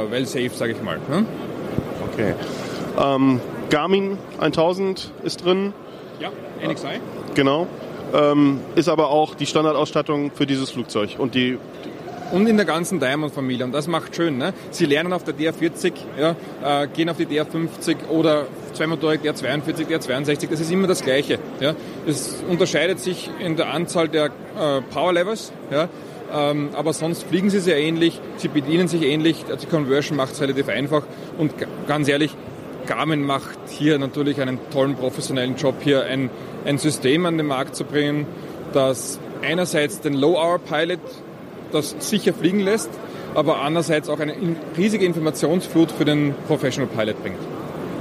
well 0.09 0.25
safe, 0.25 0.51
sage 0.53 0.73
ich 0.73 0.81
mal. 0.81 0.97
Ne? 1.09 1.25
Okay. 2.13 2.33
Ähm, 2.97 3.41
Garmin 3.71 4.17
1000 4.39 5.11
ist 5.23 5.43
drin. 5.43 5.73
Ja, 6.19 6.29
NXI. 6.63 6.99
Genau. 7.33 7.67
Ähm, 8.13 8.59
ist 8.75 8.89
aber 8.89 9.09
auch 9.09 9.33
die 9.33 9.45
Standardausstattung 9.45 10.31
für 10.31 10.45
dieses 10.45 10.69
Flugzeug 10.69 11.15
und 11.17 11.33
die 11.33 11.57
und 12.33 12.47
in 12.47 12.55
der 12.55 12.65
ganzen 12.65 12.99
Diamond-Familie. 12.99 13.65
Und 13.65 13.73
das 13.73 13.87
macht 13.87 14.15
schön. 14.15 14.37
Ne? 14.37 14.53
Sie 14.69 14.85
lernen 14.85 15.11
auf 15.11 15.25
der 15.25 15.33
DR40, 15.33 15.93
ja, 16.17 16.35
äh, 16.63 16.87
gehen 16.87 17.09
auf 17.09 17.17
die 17.17 17.25
DR50 17.25 18.07
oder 18.09 18.45
zweimotorig 18.73 19.21
DR42, 19.21 19.87
DR62. 19.87 20.49
Das 20.49 20.61
ist 20.61 20.71
immer 20.71 20.87
das 20.87 21.01
Gleiche. 21.01 21.39
Ja? 21.59 21.75
Es 22.07 22.41
unterscheidet 22.49 23.01
sich 23.01 23.29
in 23.39 23.57
der 23.57 23.73
Anzahl 23.73 24.07
der 24.07 24.27
äh, 24.27 24.81
Power 24.93 25.11
Levels. 25.11 25.51
Ja? 25.69 25.89
Ähm, 26.33 26.69
aber 26.73 26.93
sonst 26.93 27.23
fliegen 27.23 27.49
sie 27.49 27.59
sehr 27.59 27.77
ähnlich, 27.77 28.21
sie 28.37 28.47
bedienen 28.47 28.87
sich 28.87 29.01
ähnlich, 29.01 29.43
die 29.61 29.65
Conversion 29.65 30.15
macht 30.15 30.31
es 30.31 30.41
relativ 30.41 30.69
einfach 30.69 31.03
und 31.37 31.53
ganz 31.87 32.07
ehrlich, 32.07 32.37
Garmin 32.85 33.23
macht 33.23 33.59
hier 33.69 33.97
natürlich 33.99 34.41
einen 34.41 34.59
tollen 34.71 34.95
professionellen 34.95 35.55
Job, 35.55 35.75
hier 35.81 36.05
ein, 36.05 36.29
ein 36.65 36.77
System 36.77 37.25
an 37.25 37.37
den 37.37 37.47
Markt 37.47 37.75
zu 37.75 37.83
bringen, 37.83 38.25
das 38.73 39.19
einerseits 39.41 40.01
den 40.01 40.13
Low-Hour-Pilot 40.13 40.99
das 41.71 41.95
sicher 41.99 42.33
fliegen 42.33 42.59
lässt, 42.59 42.89
aber 43.33 43.61
andererseits 43.61 44.09
auch 44.09 44.19
eine 44.19 44.35
riesige 44.77 45.05
Informationsflut 45.05 45.91
für 45.91 46.05
den 46.05 46.35
Professional 46.47 46.89
Pilot 46.93 47.21
bringt. 47.21 47.39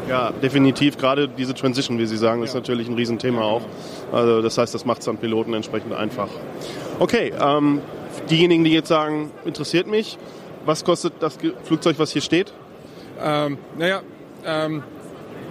Ja, 0.08 0.32
definitiv. 0.32 0.99
Gerade 0.99 1.28
diese 1.28 1.54
Transition, 1.54 1.99
wie 1.99 2.06
Sie 2.06 2.16
sagen, 2.16 2.42
ist 2.42 2.54
ja. 2.54 2.58
natürlich 2.58 2.88
ein 2.88 2.94
Riesenthema 2.94 3.42
auch. 3.42 3.62
Also 4.10 4.42
das 4.42 4.58
heißt, 4.58 4.75
das 4.75 4.84
macht 4.84 5.02
es 5.02 5.08
an 5.08 5.18
Piloten 5.18 5.54
entsprechend 5.54 5.92
einfach. 5.92 6.28
Okay, 6.99 7.32
ähm, 7.40 7.80
diejenigen, 8.28 8.64
die 8.64 8.72
jetzt 8.72 8.88
sagen, 8.88 9.30
interessiert 9.44 9.87
mich, 9.87 10.18
was 10.66 10.84
kostet 10.84 11.14
das 11.20 11.38
Flugzeug, 11.62 11.99
was 11.99 12.10
hier 12.10 12.22
steht? 12.22 12.52
Ähm, 13.22 13.58
naja, 13.78 14.02
ähm, 14.47 14.82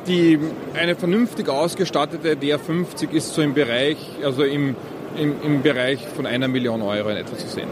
die, 0.08 0.40
eine 0.74 0.96
vernünftig 0.96 1.50
ausgestattete 1.50 2.34
DR50 2.34 3.12
ist 3.12 3.34
so 3.34 3.42
im 3.42 3.54
Bereich, 3.54 3.98
also 4.24 4.44
im, 4.44 4.76
im, 5.18 5.36
im 5.44 5.62
Bereich 5.62 6.06
von 6.08 6.26
einer 6.26 6.48
Million 6.48 6.82
Euro 6.82 7.10
in 7.10 7.18
etwa 7.18 7.38
zu 7.38 7.48
sehen. 7.48 7.70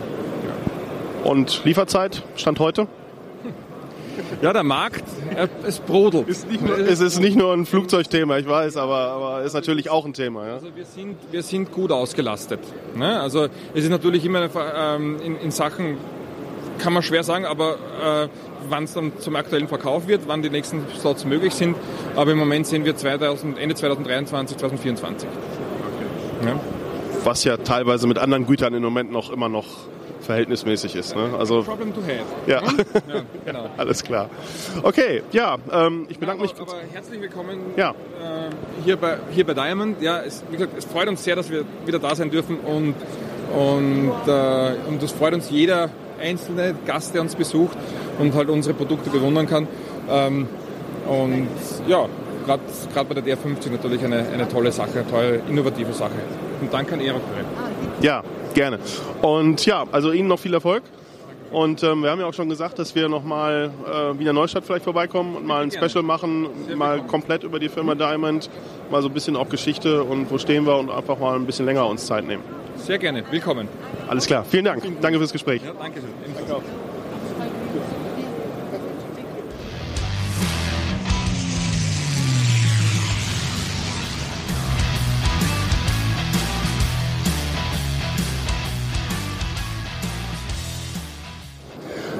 Ja. 1.24 1.31
Und 1.31 1.63
Lieferzeit, 1.65 2.24
Stand 2.36 2.59
heute? 2.59 2.88
Ja, 4.41 4.53
der 4.53 4.63
Markt, 4.63 5.03
es 5.65 5.79
brodelt. 5.79 6.27
Ist 6.27 6.47
nur, 6.62 6.77
es 6.77 7.00
ist 7.00 7.19
nicht 7.19 7.38
nur 7.38 7.53
ein 7.53 7.65
Flugzeugthema, 7.65 8.38
ich 8.38 8.47
weiß, 8.47 8.77
aber, 8.77 8.97
aber 8.97 9.43
ist 9.43 9.53
natürlich 9.53 9.89
auch 9.89 10.05
ein 10.05 10.13
Thema. 10.13 10.47
Ja? 10.47 10.53
Also 10.55 10.67
wir 10.75 10.86
sind, 10.86 11.17
wir 11.31 11.43
sind 11.43 11.71
gut 11.71 11.91
ausgelastet. 11.91 12.59
Ne? 12.95 13.19
Also 13.19 13.47
es 13.74 13.83
ist 13.83 13.89
natürlich 13.89 14.25
immer 14.25 14.50
ähm, 14.75 15.17
in, 15.24 15.38
in 15.39 15.51
Sachen 15.51 15.97
kann 16.79 16.93
man 16.93 17.03
schwer 17.03 17.24
sagen, 17.24 17.46
aber 17.46 17.75
äh, 18.24 18.27
wann 18.69 18.84
es 18.84 18.93
dann 18.93 19.12
zum 19.19 19.36
aktuellen 19.36 19.67
Verkauf 19.67 20.07
wird, 20.07 20.22
wann 20.27 20.41
die 20.41 20.50
nächsten 20.50 20.86
Slots 21.00 21.25
möglich 21.25 21.53
sind. 21.53 21.75
Aber 22.15 22.31
im 22.31 22.38
Moment 22.38 22.67
sind 22.67 22.86
wir 22.86 22.96
2000, 22.96 23.57
Ende 23.57 23.75
2023, 23.75 24.57
2024. 24.57 25.29
Okay. 25.29 26.48
Ja. 26.48 26.60
Was 27.24 27.43
ja 27.43 27.57
teilweise 27.57 28.07
mit 28.07 28.17
anderen 28.17 28.46
Gütern 28.46 28.74
im 28.74 28.84
Moment 28.84 29.12
noch 29.12 29.31
immer 29.31 29.50
noch 29.50 29.65
verhältnismäßig 30.22 30.96
ist. 30.96 31.15
Ne? 31.15 31.29
Also, 31.38 31.63
Problem 31.63 31.93
to 31.93 32.01
have. 32.01 32.25
Ja. 32.48 32.62
Hm? 32.62 32.77
ja 33.07 33.22
genau. 33.46 33.69
Alles 33.77 34.03
klar. 34.03 34.29
Okay, 34.84 35.24
ja, 35.31 35.57
ähm, 35.72 36.05
ich 36.10 36.19
bedanke 36.19 36.43
ja, 36.43 36.51
aber, 36.51 36.63
mich. 36.63 36.74
Aber 36.74 36.81
herzlich 36.91 37.22
willkommen 37.22 37.60
ja. 37.77 37.91
äh, 37.91 37.93
hier, 38.84 38.98
bei, 38.98 39.17
hier 39.31 39.46
bei 39.46 39.53
Diamond. 39.53 40.01
Ja, 40.01 40.19
es, 40.19 40.43
wie 40.50 40.57
gesagt, 40.57 40.77
es 40.77 40.86
freut 40.86 41.07
uns 41.07 41.24
sehr, 41.24 41.36
dass 41.36 41.50
wir 41.50 41.63
wieder 41.86 42.00
da 42.00 42.13
sein 42.15 42.29
dürfen 42.29 42.60
und 42.60 42.96
Und, 43.53 44.12
äh, 44.27 44.74
und 44.88 45.01
das 45.01 45.12
freut 45.12 45.34
uns 45.34 45.50
jeder 45.50 45.89
einzelne 46.19 46.75
Gast, 46.86 47.13
der 47.13 47.21
uns 47.21 47.36
besucht 47.36 47.77
und 48.19 48.33
halt 48.36 48.50
unsere 48.50 48.74
Produkte 48.74 49.09
bewundern 49.09 49.47
kann. 49.47 49.67
Ähm, 50.09 50.47
und 51.07 51.47
ja, 51.88 52.05
gerade 52.45 53.07
bei 53.07 53.21
der 53.21 53.38
DR50 53.38 53.71
natürlich 53.71 54.03
eine, 54.03 54.27
eine 54.33 54.47
tolle 54.47 54.71
Sache, 54.71 55.00
eine 55.00 55.09
tolle, 55.09 55.41
innovative 55.50 55.93
Sache. 55.93 56.15
Und 56.62 56.74
danke 56.74 56.95
an 56.95 57.01
Erok. 57.01 57.21
Ja, 58.01 58.24
gerne. 58.53 58.79
Und 59.21 59.65
ja, 59.65 59.86
also 59.91 60.12
Ihnen 60.12 60.27
noch 60.27 60.39
viel 60.39 60.53
Erfolg. 60.53 60.83
Und 61.51 61.81
ähm, 61.81 62.03
wir 62.03 62.12
haben 62.12 62.19
ja 62.19 62.25
auch 62.25 62.33
schon 62.33 62.50
gesagt, 62.50 62.77
dass 62.77 62.93
wir 62.93 63.07
nochmal 63.07 63.71
äh, 63.86 64.19
Wiener 64.19 64.33
Neustadt 64.33 64.65
vielleicht 64.65 64.83
vorbeikommen 64.83 65.36
und 65.38 65.45
mal 65.47 65.63
ein 65.63 65.71
Special 65.71 66.03
machen, 66.03 66.47
mal 66.75 67.01
komplett 67.03 67.43
über 67.43 67.57
die 67.57 67.69
Firma 67.69 67.95
Diamond, 67.95 68.50
mal 68.91 69.01
so 69.01 69.07
ein 69.07 69.13
bisschen 69.13 69.38
auch 69.38 69.47
Geschichte 69.47 70.03
und 70.03 70.29
wo 70.29 70.38
stehen 70.38 70.65
wir 70.65 70.77
und 70.77 70.91
einfach 70.91 71.17
mal 71.19 71.36
ein 71.36 71.45
bisschen 71.45 71.65
länger 71.65 71.88
uns 71.88 72.05
Zeit 72.05 72.27
nehmen. 72.27 72.43
Sehr 72.75 72.97
gerne, 72.97 73.24
willkommen. 73.31 73.69
Alles 74.07 74.25
klar, 74.25 74.45
vielen 74.45 74.65
Dank. 74.65 74.83
Danke 75.01 75.17
fürs 75.19 75.31
Gespräch. 75.31 75.61
Ja, 75.63 75.73
danke 75.73 75.99
schön. 76.01 76.87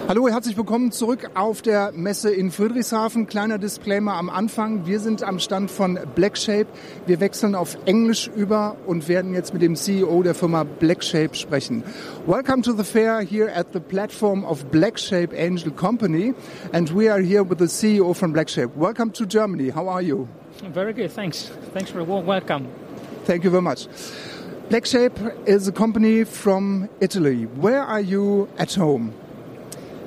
Hallo, 0.08 0.30
herzlich 0.30 0.56
willkommen 0.56 0.94
zurück 0.94 1.32
auf 1.34 1.62
der 1.62 1.92
Messe 1.92 2.32
in 2.32 2.50
Friedrichshafen. 2.50 3.28
Kleiner 3.28 3.58
Disclaimer 3.58 4.14
am 4.14 4.30
Anfang. 4.30 4.86
Wir 4.86 5.02
sind 5.02 5.22
am 5.22 5.38
Stand 5.38 5.70
von 5.70 6.00
Blackshape. 6.16 6.68
Wir 7.08 7.20
wechseln 7.20 7.56
auf 7.56 7.78
Englisch 7.84 8.30
über 8.34 8.78
und 8.86 9.10
werden 9.10 9.34
jetzt 9.34 9.52
mit 9.52 9.62
dem 9.62 9.76
CEO 9.76 10.24
der 10.24 10.34
Firma 10.34 10.64
Blackshape 10.64 11.36
sprechen. 11.36 11.84
Welcome 12.26 12.62
to 12.62 12.72
the 12.72 12.86
fair 12.86 13.20
here 13.20 13.54
at 13.54 13.68
the 13.74 13.82
platform 13.82 14.46
of 14.46 14.72
Blackshape 14.72 15.34
Angel 15.38 15.74
Company. 15.74 16.34
And 16.72 16.90
we 16.96 17.12
are 17.12 17.20
here 17.20 17.44
with 17.44 17.60
the 17.60 17.68
CEO 17.68 18.14
from 18.14 18.34
Blackshape. 18.34 18.78
Welcome 18.78 19.12
to 19.12 19.26
Germany. 19.26 19.72
How 19.72 19.90
are 19.90 20.02
you? 20.02 20.30
Very 20.74 20.94
good, 20.94 21.12
thanks. 21.12 21.52
Thanks 21.74 21.92
for 21.92 22.00
a 22.00 22.06
warm 22.06 22.26
welcome. 22.26 22.66
Thank 23.26 23.44
you 23.44 23.50
very 23.50 23.62
much. 23.62 23.90
Blackshape 24.70 25.46
is 25.46 25.68
a 25.68 25.74
company 25.74 26.24
from 26.24 26.88
Italy. 27.02 27.44
Where 27.60 27.84
are 27.84 28.00
you 28.00 28.48
at 28.58 28.74
home? 28.74 29.14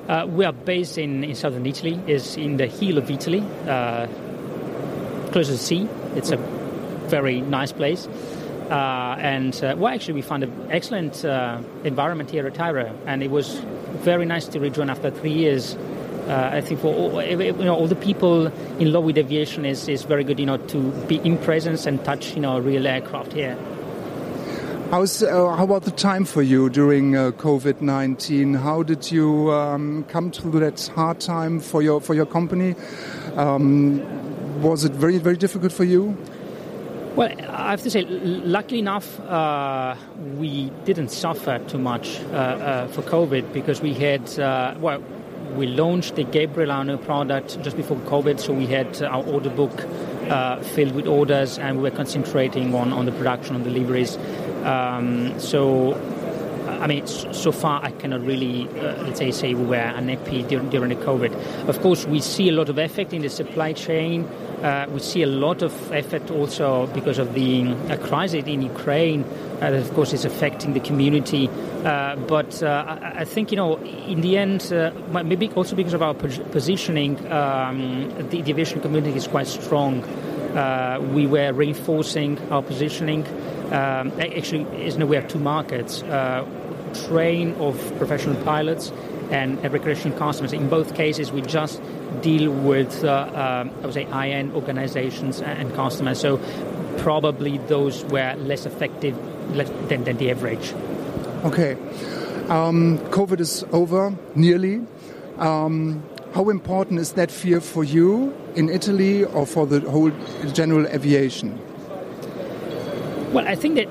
Uh, 0.09 0.27
we 0.27 0.45
are 0.45 0.53
based 0.53 0.99
in, 0.99 1.23
in 1.25 1.35
southern 1.35 1.67
Italy, 1.67 2.01
is 2.07 2.37
in 2.37 2.57
the 2.57 2.67
heel 2.67 2.99
of 2.99 3.11
Italy, 3.11 3.45
uh, 3.67 4.07
close 5.31 5.47
to 5.47 5.53
the 5.53 5.59
sea. 5.59 5.89
It's 6.17 6.31
a 6.31 6.37
very 7.09 7.41
nice 7.41 7.73
place. 7.73 8.09
Uh, 8.71 9.17
and 9.19 9.55
uh, 9.65 9.75
well, 9.77 9.93
actually, 9.93 10.15
we 10.15 10.23
found 10.23 10.45
an 10.45 10.69
excellent 10.71 11.25
uh, 11.25 11.61
environment 11.85 12.31
here 12.31 12.47
at 12.47 12.55
Tyro, 12.55 12.97
and 13.07 13.23
it 13.23 13.31
was 13.31 13.59
very 14.05 14.25
nice 14.25 14.47
to 14.47 14.61
rejoin 14.61 14.91
after 14.91 15.11
three 15.11 15.33
years. 15.33 15.77
Uh, 16.29 16.51
I 16.53 16.61
think 16.61 16.81
for 16.81 16.95
all, 16.95 17.23
you 17.23 17.53
know, 17.53 17.75
all 17.75 17.89
the 17.89 17.97
people 17.97 18.47
in 18.79 18.93
love 18.93 19.03
with 19.03 19.19
aviation 19.19 19.65
is, 19.65 19.89
is 19.89 20.05
very 20.05 20.23
good, 20.23 20.39
you 20.39 20.47
know, 20.47 20.59
to 20.59 20.91
be 21.09 21.17
in 21.17 21.39
presence 21.39 21.87
and 21.87 22.05
touch, 22.05 22.35
you 22.35 22.41
know, 22.41 22.61
real 22.61 22.87
aircraft 22.87 23.33
here. 23.33 23.57
How's, 24.91 25.23
uh, 25.23 25.55
how 25.55 25.63
about 25.63 25.85
the 25.85 25.93
time 25.93 26.25
for 26.25 26.43
you 26.43 26.69
during 26.69 27.17
uh, 27.17 27.31
COVID 27.31 27.81
nineteen? 27.81 28.55
How 28.55 28.83
did 28.83 29.13
you 29.13 29.53
um, 29.53 30.03
come 30.09 30.33
through 30.33 30.59
that 30.59 30.85
hard 30.97 31.21
time 31.21 31.61
for 31.61 31.81
your 31.81 32.01
for 32.01 32.13
your 32.13 32.27
company? 32.27 32.75
Um, 33.37 34.03
was 34.61 34.83
it 34.83 34.91
very 34.91 35.19
very 35.19 35.37
difficult 35.37 35.71
for 35.71 35.85
you? 35.85 36.17
Well, 37.15 37.31
I 37.51 37.71
have 37.71 37.83
to 37.83 37.91
say, 37.91 38.03
luckily 38.03 38.81
enough, 38.81 39.21
uh, 39.21 39.95
we 40.37 40.73
didn't 40.85 41.11
suffer 41.11 41.61
too 41.69 41.79
much 41.79 42.19
uh, 42.33 42.35
uh, 42.35 42.89
for 42.89 43.03
COVID 43.03 43.53
because 43.53 43.81
we 43.81 43.95
had 43.95 44.41
uh, 44.41 44.75
well. 44.81 45.01
We 45.55 45.67
launched 45.67 46.15
the 46.15 46.23
Gabriel, 46.23 46.71
our 46.71 46.85
new 46.85 46.97
product, 46.97 47.61
just 47.63 47.77
before 47.77 47.97
COVID, 47.97 48.39
so 48.39 48.53
we 48.53 48.67
had 48.67 49.03
our 49.03 49.25
order 49.25 49.51
book 49.51 49.85
filled 50.63 50.95
with 50.95 51.07
orders, 51.07 51.59
and 51.59 51.77
we 51.77 51.83
were 51.83 51.97
concentrating 51.97 52.75
on, 52.75 52.93
on 52.93 53.05
the 53.05 53.13
production 53.13 53.55
and 53.57 53.65
deliveries. 53.65 54.17
Um, 54.65 55.39
so, 55.41 55.95
I 56.81 56.87
mean, 56.87 57.07
so 57.07 57.53
far 57.53 57.83
I 57.83 57.91
cannot 57.91 58.25
really, 58.25 58.69
uh, 58.69 59.03
let's 59.03 59.19
say, 59.19 59.31
say 59.31 59.55
we 59.55 59.65
were 59.65 59.77
unhappy 59.77 60.43
during, 60.43 60.71
during 60.71 60.91
the 60.91 61.05
COVID. 61.05 61.69
Of 61.69 61.81
course, 61.81 62.07
we 62.07 62.21
see 62.21 62.49
a 62.49 62.53
lot 62.53 62.69
of 62.69 62.79
effect 62.79 63.13
in 63.13 63.23
the 63.23 63.29
supply 63.29 63.73
chain. 63.73 64.25
Uh, 64.63 64.87
we 64.93 65.01
see 65.01 65.23
a 65.23 65.27
lot 65.27 65.63
of 65.63 65.93
effort 65.93 66.31
also 66.31 66.87
because 66.89 67.19
of 67.19 67.35
the 67.35 67.67
uh, 67.89 67.97
crisis 67.97 68.45
in 68.47 68.63
Ukraine. 68.63 69.25
Uh, 69.25 69.71
that, 69.71 69.75
of 69.75 69.93
course, 69.95 70.13
is 70.13 70.25
affecting 70.25 70.73
the 70.73 70.81
community. 70.81 71.49
Uh, 71.85 72.17
but 72.17 72.63
uh, 72.63 72.85
I, 72.87 73.21
I, 73.21 73.25
think, 73.25 73.51
you 73.51 73.57
know, 73.57 73.77
in 73.79 74.21
the 74.21 74.37
end, 74.37 74.71
maybe 75.13 75.51
also 75.51 75.77
because 75.77 75.95
of 75.95 76.03
our 76.03 76.15
positioning, 76.15 77.19
um, 77.33 78.11
the, 78.31 78.43
the 78.43 78.51
aviation 78.51 78.81
community 78.81 79.17
is 79.17 79.27
quite 79.27 79.47
strong. 79.47 80.03
we 81.15 81.27
were 81.27 81.53
reinforcing 81.53 82.39
our 82.51 82.63
positioning 82.63 83.25
um, 83.71 84.13
actually 84.21 84.65
is 84.85 84.97
we 84.97 85.17
have 85.17 85.29
two 85.29 85.39
markets 85.39 86.03
uh, 86.03 86.45
train 87.07 87.55
of 87.55 87.77
professional 87.99 88.43
pilots 88.45 88.93
and 89.31 89.63
recreational 89.63 90.19
customers. 90.19 90.53
In 90.53 90.69
both 90.69 90.95
cases, 90.95 91.31
we 91.31 91.43
just 91.43 91.81
deal 92.21 92.51
with, 92.51 93.05
uh, 93.05 93.31
um, 93.63 93.71
I 93.83 93.87
would 93.87 93.95
say, 93.95 94.05
high-end 94.05 94.55
organizations 94.55 95.41
and 95.41 95.73
customers. 95.75 96.21
So 96.21 96.41
probably 96.99 97.59
those 97.59 98.05
were 98.07 98.35
less 98.39 98.67
effective 98.67 99.17
than, 99.89 100.05
than 100.05 100.17
the 100.17 100.31
average. 100.31 100.75
Okay. 101.45 101.77
Um, 102.49 102.99
COVID 103.11 103.41
is 103.41 103.65
over, 103.73 104.13
nearly. 104.35 104.85
Um, 105.39 106.03
how 106.35 106.49
important 106.49 107.01
is 107.01 107.13
that 107.13 107.31
fear 107.31 107.61
for 107.61 107.85
you 107.85 108.35
in 108.57 108.69
Italy 108.69 109.25
or 109.25 109.47
for 109.47 109.67
the 109.67 109.81
whole 109.89 110.11
general 110.53 110.87
aviation? 110.87 111.59
Well, 113.33 113.47
I 113.47 113.55
think 113.55 113.77
that 113.77 113.89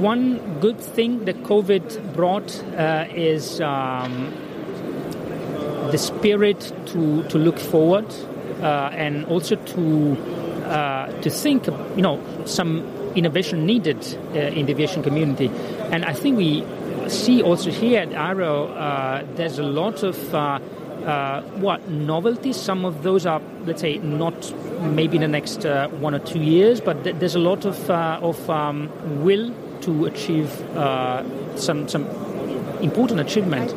one 0.00 0.58
good 0.58 0.80
thing 0.80 1.24
that 1.26 1.44
COVID 1.44 2.12
brought 2.12 2.60
uh, 2.76 3.06
is 3.14 3.60
um, 3.60 4.34
the 5.92 5.98
spirit 5.98 6.72
to, 6.86 7.22
to 7.28 7.38
look 7.38 7.58
forward 7.58 8.06
uh, 8.60 8.90
and 8.92 9.24
also 9.26 9.54
to 9.54 10.16
uh, 10.70 11.06
to 11.22 11.30
think, 11.30 11.66
you 11.96 12.02
know, 12.02 12.20
some 12.46 12.80
innovation 13.14 13.66
needed 13.66 13.98
uh, 14.34 14.38
in 14.38 14.66
the 14.66 14.72
aviation 14.72 15.02
community. 15.02 15.50
And 15.92 16.04
I 16.04 16.12
think 16.12 16.36
we 16.36 16.64
see 17.08 17.42
also 17.42 17.70
here 17.70 18.00
at 18.00 18.12
Aero, 18.12 18.66
uh, 18.68 19.24
there's 19.34 19.58
a 19.58 19.64
lot 19.64 20.02
of 20.02 20.16
uh, 21.04 21.42
what 21.60 21.88
novelties. 21.88 22.56
Some 22.56 22.84
of 22.84 23.02
those 23.02 23.26
are, 23.26 23.40
let's 23.64 23.80
say, 23.80 23.98
not 23.98 24.52
maybe 24.80 25.16
in 25.16 25.22
the 25.22 25.28
next 25.28 25.64
uh, 25.64 25.88
one 25.88 26.14
or 26.14 26.18
two 26.18 26.40
years, 26.40 26.80
but 26.80 27.04
th- 27.04 27.16
there's 27.16 27.34
a 27.34 27.40
lot 27.40 27.64
of 27.64 27.90
uh, 27.90 28.18
of 28.22 28.48
um, 28.50 28.90
will 29.22 29.52
to 29.82 30.06
achieve 30.06 30.50
uh, 30.76 31.22
some 31.56 31.88
some 31.88 32.06
important 32.80 33.20
achievement. 33.20 33.72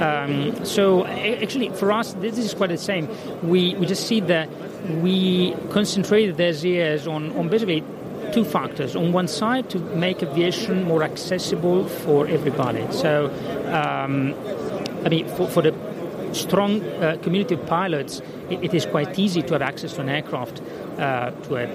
Um, 0.00 0.64
so 0.64 1.06
actually, 1.06 1.68
for 1.70 1.92
us, 1.92 2.14
this 2.14 2.38
is 2.38 2.54
quite 2.54 2.70
the 2.70 2.78
same. 2.78 3.08
We 3.42 3.74
we 3.76 3.86
just 3.86 4.06
see 4.06 4.20
that 4.20 4.48
we 5.00 5.54
concentrated 5.70 6.36
these 6.36 6.64
years 6.64 7.06
on 7.06 7.32
on 7.36 7.48
basically 7.48 7.84
two 8.32 8.44
factors. 8.44 8.96
On 8.96 9.12
one 9.12 9.28
side, 9.28 9.68
to 9.70 9.78
make 9.78 10.22
aviation 10.22 10.84
more 10.84 11.02
accessible 11.02 11.86
for 11.86 12.26
everybody. 12.26 12.84
So, 12.90 13.26
um, 13.66 14.34
I 15.04 15.08
mean, 15.10 15.28
for, 15.28 15.46
for 15.48 15.62
the 15.62 15.72
strong 16.34 16.82
uh, 16.82 17.16
community 17.22 17.54
of 17.54 17.66
pilots, 17.66 18.20
it, 18.50 18.64
it 18.64 18.74
is 18.74 18.86
quite 18.86 19.18
easy 19.18 19.42
to 19.42 19.52
have 19.54 19.62
access 19.62 19.94
to 19.94 20.00
an 20.00 20.08
aircraft, 20.08 20.60
uh, 20.98 21.30
to 21.30 21.56
a 21.56 21.66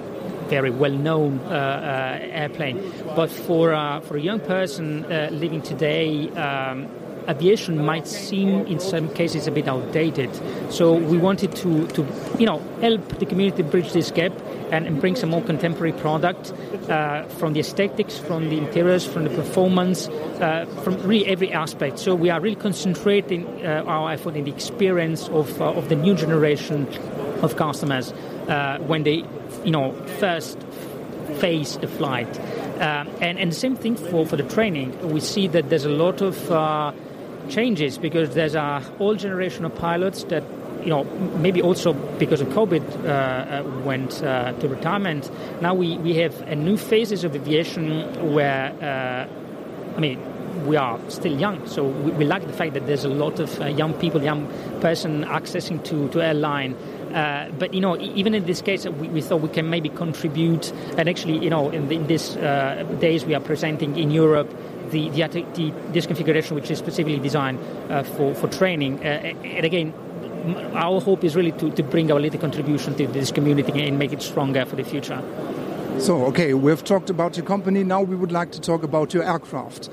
very 0.48 0.70
well-known 0.70 1.40
uh, 1.40 1.50
uh 1.50 2.18
airplane. 2.20 2.92
But 3.14 3.30
for 3.30 3.70
for 4.02 4.16
a 4.16 4.20
young 4.20 4.40
person 4.40 5.02
living 5.30 5.62
today. 5.62 6.30
Um, 6.30 6.88
aviation 7.28 7.84
might 7.84 8.06
seem 8.06 8.66
in 8.66 8.80
some 8.80 9.08
cases 9.14 9.46
a 9.46 9.50
bit 9.50 9.68
outdated. 9.68 10.30
So 10.70 10.94
we 10.94 11.18
wanted 11.18 11.54
to, 11.56 11.86
to 11.88 12.06
you 12.38 12.46
know, 12.46 12.58
help 12.80 13.18
the 13.18 13.26
community 13.26 13.62
bridge 13.62 13.92
this 13.92 14.10
gap 14.10 14.32
and, 14.70 15.00
bring 15.00 15.16
some 15.16 15.30
more 15.30 15.42
contemporary 15.42 15.92
product 15.92 16.52
uh, 16.88 17.22
from 17.38 17.52
the 17.52 17.60
aesthetics, 17.60 18.18
from 18.18 18.48
the 18.48 18.58
interiors, 18.58 19.06
from 19.06 19.24
the 19.24 19.30
performance, 19.30 20.08
uh, 20.08 20.66
from 20.82 20.94
really 21.06 21.26
every 21.26 21.52
aspect. 21.52 21.98
So 21.98 22.14
we 22.14 22.30
are 22.30 22.40
really 22.40 22.56
concentrating 22.56 23.46
uh, 23.64 23.84
our 23.86 24.12
effort 24.12 24.36
in 24.36 24.44
the 24.44 24.50
experience 24.50 25.28
of, 25.28 25.60
uh, 25.60 25.72
of 25.72 25.88
the 25.88 25.96
new 25.96 26.14
generation 26.14 26.88
of 27.42 27.56
customers 27.56 28.12
uh, 28.48 28.78
when 28.78 29.04
they, 29.04 29.24
you 29.64 29.70
know, 29.70 29.92
first 30.18 30.58
face 31.38 31.76
the 31.76 31.86
flight. 31.86 32.38
Uh, 32.80 33.04
and, 33.20 33.38
and 33.38 33.50
the 33.50 33.56
same 33.56 33.76
thing 33.76 33.96
for, 33.96 34.26
for 34.26 34.36
the 34.36 34.42
training. 34.44 34.96
We 35.12 35.20
see 35.20 35.48
that 35.48 35.68
there's 35.68 35.84
a 35.84 35.90
lot 35.90 36.20
of 36.22 36.50
changes 37.48 37.98
because 37.98 38.34
there's 38.34 38.54
a 38.54 38.80
whole 38.98 39.14
generation 39.14 39.64
of 39.64 39.74
pilots 39.74 40.24
that 40.24 40.44
you 40.82 40.90
know, 40.90 41.04
maybe 41.38 41.60
also 41.60 41.92
because 41.92 42.40
of 42.40 42.48
COVID 42.48 43.04
uh, 43.04 43.08
uh, 43.08 43.80
went 43.84 44.22
uh, 44.22 44.52
to 44.52 44.68
retirement. 44.68 45.30
Now 45.60 45.74
we, 45.74 45.98
we 45.98 46.14
have 46.14 46.40
a 46.42 46.54
new 46.54 46.76
phases 46.76 47.24
of 47.24 47.34
aviation 47.34 48.32
where, 48.32 48.72
uh, 48.80 49.96
I 49.96 50.00
mean, 50.00 50.18
we 50.66 50.76
are 50.76 50.98
still 51.08 51.36
young, 51.38 51.66
so 51.68 51.84
we, 51.84 52.12
we, 52.12 52.24
like 52.24 52.46
the 52.46 52.52
fact 52.52 52.74
that 52.74 52.86
there's 52.86 53.04
a 53.04 53.08
lot 53.08 53.38
of 53.38 53.60
uh, 53.60 53.66
young 53.66 53.94
people, 53.94 54.22
young 54.22 54.46
person 54.80 55.24
accessing 55.24 55.82
to, 55.84 56.08
to 56.08 56.22
airline. 56.22 56.74
Uh, 57.14 57.50
but 57.58 57.72
you 57.72 57.80
know, 57.80 57.96
even 57.98 58.34
in 58.34 58.44
this 58.44 58.60
case, 58.60 58.86
we, 58.86 59.08
we, 59.08 59.20
thought 59.20 59.40
we 59.40 59.48
can 59.48 59.70
maybe 59.70 59.88
contribute. 59.88 60.72
And 60.96 61.08
actually, 61.08 61.38
you 61.38 61.50
know, 61.50 61.70
in, 61.70 61.88
the, 61.88 61.96
in 61.96 62.06
these 62.06 62.34
days 63.00 63.24
we 63.24 63.34
are 63.34 63.40
presenting 63.40 63.96
in 63.98 64.10
Europe 64.10 64.52
the, 64.90 65.08
the, 65.10 65.46
the, 65.54 65.72
this 65.92 66.06
configuration, 66.06 66.54
which 66.54 66.70
is 66.70 66.78
specifically 66.78 67.18
designed 67.18 67.58
uh, 67.90 68.02
for 68.02 68.34
for 68.34 68.48
training. 68.48 68.98
Uh, 69.00 69.34
and 69.44 69.64
again, 69.64 69.92
our 70.74 71.00
hope 71.00 71.24
is 71.24 71.36
really 71.36 71.52
to, 71.52 71.70
to 71.70 71.82
bring 71.82 72.10
our 72.10 72.20
little 72.20 72.40
contribution 72.40 72.94
to 72.96 73.06
this 73.06 73.32
community 73.32 73.86
and 73.86 73.98
make 73.98 74.12
it 74.12 74.22
stronger 74.22 74.64
for 74.64 74.76
the 74.76 74.84
future. 74.84 75.22
So, 75.98 76.26
okay, 76.26 76.54
we've 76.54 76.84
talked 76.84 77.10
about 77.10 77.36
your 77.36 77.44
company. 77.44 77.82
Now 77.82 78.02
we 78.02 78.14
would 78.14 78.30
like 78.30 78.52
to 78.52 78.60
talk 78.60 78.84
about 78.84 79.12
your 79.12 79.24
aircraft. 79.24 79.90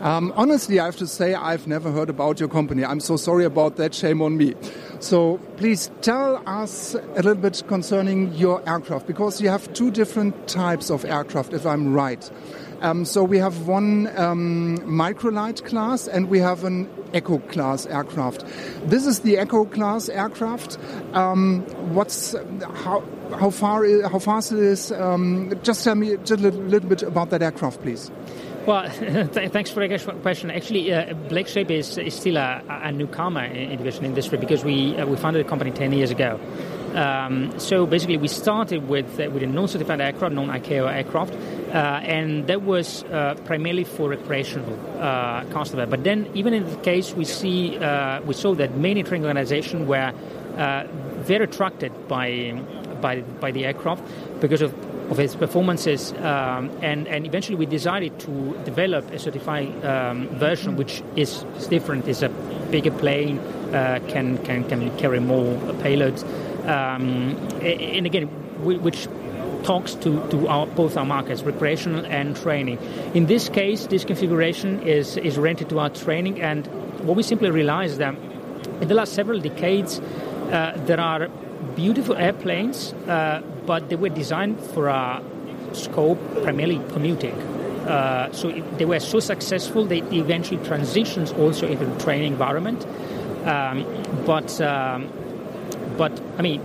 Um, 0.00 0.32
honestly, 0.36 0.78
I 0.78 0.84
have 0.84 0.96
to 0.98 1.06
say 1.08 1.34
I've 1.34 1.66
never 1.66 1.90
heard 1.90 2.08
about 2.08 2.38
your 2.38 2.48
company. 2.48 2.84
I'm 2.84 3.00
so 3.00 3.16
sorry 3.16 3.44
about 3.44 3.74
that. 3.76 3.92
Shame 3.92 4.22
on 4.22 4.36
me. 4.36 4.54
So 5.00 5.38
please 5.56 5.90
tell 6.02 6.40
us 6.46 6.94
a 6.94 7.16
little 7.16 7.34
bit 7.34 7.64
concerning 7.66 8.32
your 8.34 8.62
aircraft 8.68 9.08
because 9.08 9.40
you 9.40 9.48
have 9.48 9.72
two 9.72 9.90
different 9.90 10.46
types 10.46 10.90
of 10.90 11.04
aircraft, 11.04 11.52
if 11.52 11.66
I'm 11.66 11.92
right. 11.92 12.30
Um, 12.80 13.04
so 13.04 13.24
we 13.24 13.38
have 13.38 13.66
one 13.66 14.06
um, 14.16 14.78
microlight 14.86 15.64
class 15.64 16.06
and 16.06 16.28
we 16.28 16.38
have 16.38 16.64
an 16.64 16.88
Echo 17.12 17.38
class 17.38 17.86
aircraft. 17.86 18.44
This 18.84 19.06
is 19.06 19.20
the 19.20 19.38
Echo 19.38 19.64
class 19.64 20.08
aircraft. 20.08 20.78
Um, 21.14 21.62
what's 21.94 22.34
how 22.74 23.02
how 23.38 23.50
far 23.50 23.84
how 24.08 24.18
fast 24.18 24.52
it 24.52 24.58
is? 24.58 24.92
Um, 24.92 25.52
just 25.62 25.84
tell 25.84 25.94
me 25.94 26.16
just 26.18 26.32
a 26.32 26.36
little, 26.36 26.60
little 26.60 26.88
bit 26.88 27.02
about 27.02 27.30
that 27.30 27.42
aircraft, 27.42 27.82
please. 27.82 28.10
Well, 28.66 28.88
th- 28.90 29.50
thanks 29.50 29.70
for 29.70 29.86
the 29.86 29.98
question. 30.22 30.50
Actually, 30.50 30.92
uh, 30.92 31.14
BlackShape 31.30 31.70
is, 31.70 31.96
is 31.96 32.14
still 32.14 32.36
a, 32.36 32.62
a 32.68 32.92
newcomer 32.92 33.44
in 33.44 33.72
aviation 33.72 34.04
industry 34.04 34.36
because 34.36 34.62
we 34.62 34.94
uh, 34.96 35.06
we 35.06 35.16
founded 35.16 35.44
the 35.44 35.48
company 35.48 35.70
10 35.70 35.92
years 35.92 36.10
ago. 36.10 36.38
Um, 36.94 37.58
so 37.58 37.86
basically, 37.86 38.16
we 38.16 38.28
started 38.28 38.88
with 38.88 39.20
uh, 39.20 39.30
with 39.30 39.42
a 39.42 39.46
non-certified 39.46 40.00
aircraft, 40.00 40.34
non-ICAO 40.34 40.92
aircraft, 40.92 41.34
uh, 41.34 42.00
and 42.02 42.46
that 42.46 42.62
was 42.62 43.04
uh, 43.04 43.34
primarily 43.44 43.84
for 43.84 44.08
recreational 44.08 44.78
uh, 44.98 45.44
customer. 45.46 45.86
But 45.86 46.04
then, 46.04 46.30
even 46.34 46.54
in 46.54 46.68
the 46.68 46.76
case, 46.76 47.14
we 47.14 47.24
see 47.24 47.78
uh, 47.78 48.20
we 48.22 48.34
saw 48.34 48.54
that 48.54 48.76
many 48.76 49.02
training 49.02 49.26
organizations 49.26 49.86
were 49.86 50.12
uh, 50.56 50.84
very 51.20 51.44
attracted 51.44 51.92
by 52.08 52.60
by 53.00 53.20
by 53.40 53.50
the 53.50 53.66
aircraft 53.66 54.02
because 54.40 54.62
of 54.62 54.74
of 55.10 55.18
its 55.18 55.34
performances, 55.34 56.12
um, 56.12 56.70
and 56.82 57.08
and 57.08 57.26
eventually 57.26 57.56
we 57.56 57.66
decided 57.66 58.18
to 58.20 58.56
develop 58.64 59.10
a 59.10 59.18
certified 59.18 59.84
um, 59.84 60.28
version, 60.38 60.76
which 60.76 61.02
is, 61.16 61.44
is 61.56 61.66
different. 61.66 62.06
It's 62.06 62.22
a 62.22 62.28
bigger 62.70 62.90
plane, 62.90 63.38
uh, 63.72 64.00
can 64.08 64.38
can 64.44 64.64
can 64.64 64.96
carry 64.98 65.20
more 65.20 65.56
payloads, 65.80 66.24
um, 66.68 67.36
and 67.62 68.06
again, 68.06 68.26
which 68.62 69.08
talks 69.62 69.94
to, 69.94 70.26
to 70.30 70.46
our, 70.48 70.66
both 70.66 70.96
our 70.96 71.04
markets, 71.04 71.42
recreational 71.42 72.04
and 72.06 72.36
training. 72.36 72.78
In 73.14 73.26
this 73.26 73.48
case, 73.48 73.86
this 73.86 74.04
configuration 74.04 74.82
is, 74.82 75.16
is 75.16 75.36
rented 75.38 75.68
to 75.70 75.78
our 75.78 75.90
training, 75.90 76.40
and 76.40 76.66
what 77.06 77.16
we 77.16 77.22
simply 77.22 77.50
realized 77.50 77.98
that 77.98 78.14
in 78.80 78.88
the 78.88 78.94
last 78.94 79.14
several 79.14 79.40
decades, 79.40 79.98
uh, 79.98 80.72
there 80.86 81.00
are 81.00 81.28
beautiful 81.74 82.16
airplanes, 82.16 82.92
uh, 82.92 83.42
but 83.66 83.88
they 83.88 83.96
were 83.96 84.08
designed 84.08 84.60
for 84.60 84.88
a 84.88 85.22
scope 85.72 86.18
primarily 86.42 86.80
commuting. 86.92 87.34
Uh, 87.88 88.30
so 88.32 88.50
they 88.76 88.84
were 88.84 89.00
so 89.00 89.18
successful 89.18 89.84
they 89.84 90.02
eventually 90.12 90.62
transitions 90.64 91.32
also 91.32 91.66
into 91.66 91.86
the 91.86 91.98
training 92.00 92.32
environment. 92.32 92.86
Um, 93.46 93.86
but 94.26 94.60
um, 94.60 95.08
but 95.98 96.18
I 96.38 96.42
mean, 96.42 96.62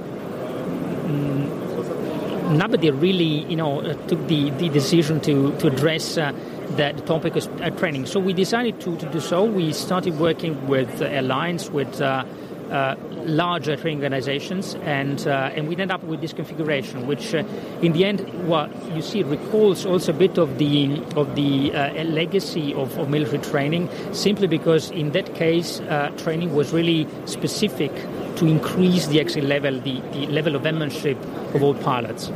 mm, 1.08 2.58
nobody 2.58 2.91
really 2.91 3.46
you 3.50 3.58
know 3.58 3.82
uh, 3.82 3.93
took 4.08 4.26
the, 4.28 4.52
the 4.52 4.69
decision 4.69 5.19
to 5.22 5.52
to 5.58 5.67
address. 5.67 6.17
Uh, 6.17 6.32
the, 6.78 6.93
topic 7.06 7.36
of 7.36 7.78
training. 7.78 8.06
So 8.06 8.19
we 8.19 8.34
decided 8.34 8.80
to, 8.82 8.98
to 8.98 9.06
do 9.12 9.19
so. 9.19 9.43
We 9.43 9.74
started 9.74 10.19
working 10.19 10.67
with 10.67 11.02
airlines, 11.02 11.69
with 11.69 12.02
uh, 12.02 12.26
uh, 12.72 12.96
larger 13.25 13.75
training 13.75 13.99
organizations, 13.99 14.75
and 14.83 15.27
uh, 15.27 15.51
and 15.55 15.67
we 15.67 15.75
end 15.77 15.91
up 15.91 16.03
with 16.03 16.21
this 16.21 16.33
configuration, 16.33 17.07
which 17.07 17.33
uh, 17.33 17.43
in 17.81 17.93
the 17.93 18.05
end, 18.05 18.21
what 18.47 18.69
you 18.93 19.01
see 19.01 19.23
recalls 19.23 19.86
also 19.86 20.12
a 20.12 20.15
bit 20.15 20.38
of 20.38 20.57
the 20.57 21.01
of 21.15 21.36
the 21.36 21.73
uh, 21.73 22.03
legacy 22.03 22.73
of, 22.73 22.97
of, 22.97 23.09
military 23.09 23.39
training, 23.39 23.89
simply 24.12 24.47
because 24.47 24.91
in 24.91 25.12
that 25.12 25.36
case, 25.36 25.79
uh, 25.81 26.12
training 26.17 26.53
was 26.53 26.73
really 26.73 27.07
specific 27.25 27.91
to 28.36 28.47
increase 28.47 29.07
the 29.07 29.21
actual 29.21 29.43
level, 29.43 29.79
the, 29.79 30.01
the 30.12 30.25
level 30.27 30.55
of 30.55 30.65
airmanship 30.65 31.17
of 31.53 31.63
all 31.63 31.73
pilots. 31.75 32.29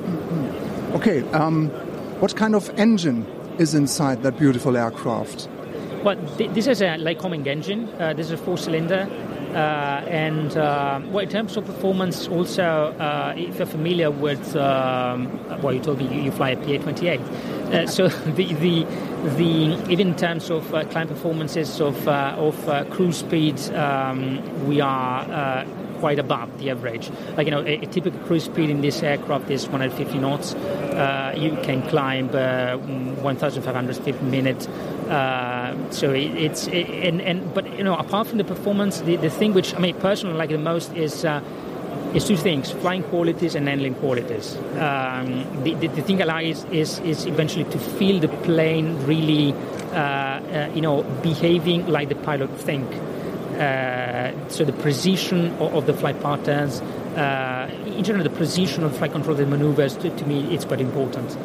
Okay, 0.94 1.22
um, 1.32 1.70
what 2.20 2.36
kind 2.36 2.56
of 2.56 2.70
engine 2.80 3.26
is 3.58 3.74
inside 3.74 4.24
that 4.24 4.38
beautiful 4.38 4.78
aircraft? 4.78 5.50
Well, 6.04 6.16
th- 6.38 6.52
this 6.52 6.68
is 6.68 6.82
a 6.82 6.98
Lycoming 6.98 7.46
engine. 7.48 7.90
Uh, 8.00 8.14
this 8.14 8.28
is 8.28 8.34
a 8.34 8.38
four-cylinder. 8.38 9.10
Uh, 9.58 10.06
and 10.08 10.56
uh, 10.56 11.02
well, 11.06 11.24
in 11.24 11.30
terms 11.30 11.58
of 11.58 11.66
performance, 11.66 12.28
also, 12.28 12.64
uh, 13.00 13.34
if 13.36 13.58
you're 13.58 13.66
familiar 13.66 14.12
with, 14.12 14.56
um, 14.56 15.28
well, 15.64 15.74
you 15.74 15.80
told 15.80 15.98
me 15.98 16.08
you, 16.14 16.22
you 16.22 16.32
fly 16.32 16.52
a 16.52 16.56
PA-28. 16.58 17.20
Uh, 17.74 17.88
so 17.88 18.08
the, 18.36 18.54
the, 18.54 18.84
the, 19.36 19.92
even 19.92 20.10
in 20.10 20.16
terms 20.16 20.52
of 20.52 20.72
uh, 20.76 20.86
climb 20.86 21.08
performances 21.08 21.82
of, 21.82 22.08
uh, 22.08 22.36
of 22.38 22.90
cruise 22.92 23.18
speed, 23.18 23.60
um, 23.72 24.68
we 24.68 24.80
are 24.80 25.66
quite 26.00 26.20
above 26.20 26.60
the 26.60 26.70
average. 26.70 27.10
Like, 27.36 27.48
you 27.48 27.52
know, 27.52 27.62
a, 27.62 27.76
a, 27.76 27.86
typical 27.86 28.20
cruise 28.22 28.46
speed 28.46 28.70
in 28.70 28.82
this 28.82 29.04
aircraft 29.04 29.50
is 29.50 29.68
150 29.68 30.18
knots. 30.20 30.54
Uh, 30.54 31.34
you 31.38 31.58
can 31.64 31.82
climb 31.90 32.30
uh, 32.34 32.78
1,500 32.78 33.98
feet 33.98 34.18
per 34.18 34.26
minute. 34.26 34.68
Uh, 35.10 35.76
so 35.92 36.12
it, 36.12 36.32
it's, 36.36 36.68
it, 36.68 36.90
and, 36.90 37.22
and, 37.22 37.54
but, 37.54 37.66
you 37.78 37.84
know, 37.84 37.96
apart 37.96 38.28
from 38.28 38.38
the 38.38 38.44
performance, 38.44 39.02
the, 39.02 39.16
the 39.16 39.30
thing 39.30 39.54
which 39.54 39.74
I 39.76 39.80
mean, 39.80 39.96
personally 39.96 40.38
like 40.38 40.50
the 40.50 40.58
most 40.58 40.94
is 40.94 41.24
uh, 41.24 41.42
is 42.14 42.26
two 42.26 42.38
things: 42.38 42.72
flying 42.72 43.04
qualities 43.04 43.56
and 43.56 43.68
handling 43.68 43.96
qualities. 43.96 44.56
Um, 44.78 45.64
the, 45.64 45.74
the, 45.76 45.88
the, 45.88 46.02
thing 46.02 46.22
I 46.22 46.26
like 46.26 46.48
is, 46.48 46.64
is, 46.66 47.00
is 47.00 47.26
eventually 47.26 47.66
to 47.66 47.80
feel 47.80 48.20
the 48.20 48.28
plane 48.28 48.98
really, 49.06 49.54
uh, 49.92 49.96
uh, 49.96 50.72
you 50.74 50.82
know, 50.82 51.04
behaving 51.22 51.88
like 51.88 52.10
the 52.10 52.16
pilot 52.16 52.50
think. 52.58 52.90
Uh, 53.58 54.50
so 54.50 54.64
the 54.64 54.74
precision 54.74 55.52
of, 55.54 55.74
of 55.74 55.86
the 55.88 55.94
flight 55.94 56.22
patterns, 56.22 56.82
uh, 57.18 57.70
in 57.86 58.04
general, 58.04 58.24
the 58.24 58.30
precision 58.30 58.84
of 58.84 58.96
flight 58.96 59.12
control 59.12 59.36
and 59.38 59.50
maneuvers, 59.50 59.96
to, 59.98 60.10
to 60.16 60.26
me, 60.26 60.54
it's 60.54 60.66
quite 60.66 60.82
important. 60.82 61.36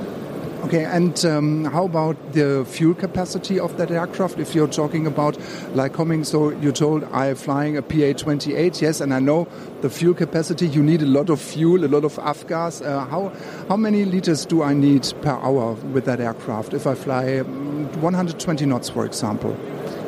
Okay, 0.64 0.84
and 0.84 1.24
um, 1.24 1.64
how 1.64 1.86
about 1.86 2.34
the 2.34 2.64
fuel 2.68 2.94
capacity 2.94 3.58
of 3.58 3.76
that 3.78 3.90
aircraft? 3.90 4.38
If 4.38 4.54
you're 4.54 4.68
talking 4.68 5.08
about 5.08 5.34
Lycoming, 5.74 6.24
so 6.24 6.50
you 6.50 6.70
told 6.70 7.02
I'm 7.12 7.34
flying 7.34 7.76
a 7.76 7.82
PA-28, 7.82 8.80
yes, 8.80 9.00
and 9.00 9.12
I 9.12 9.18
know 9.18 9.48
the 9.80 9.90
fuel 9.90 10.14
capacity. 10.14 10.68
You 10.68 10.84
need 10.84 11.02
a 11.02 11.06
lot 11.06 11.30
of 11.30 11.40
fuel, 11.40 11.84
a 11.84 11.88
lot 11.88 12.04
of 12.04 12.14
avgas. 12.14 12.80
Uh, 12.80 13.04
how 13.06 13.32
how 13.68 13.76
many 13.76 14.04
liters 14.04 14.46
do 14.46 14.62
I 14.62 14.72
need 14.72 15.12
per 15.20 15.32
hour 15.32 15.72
with 15.72 16.04
that 16.04 16.20
aircraft 16.20 16.74
if 16.74 16.86
I 16.86 16.94
fly 16.94 17.38
um, 17.38 17.90
120 18.00 18.64
knots, 18.64 18.88
for 18.88 19.04
example? 19.04 19.56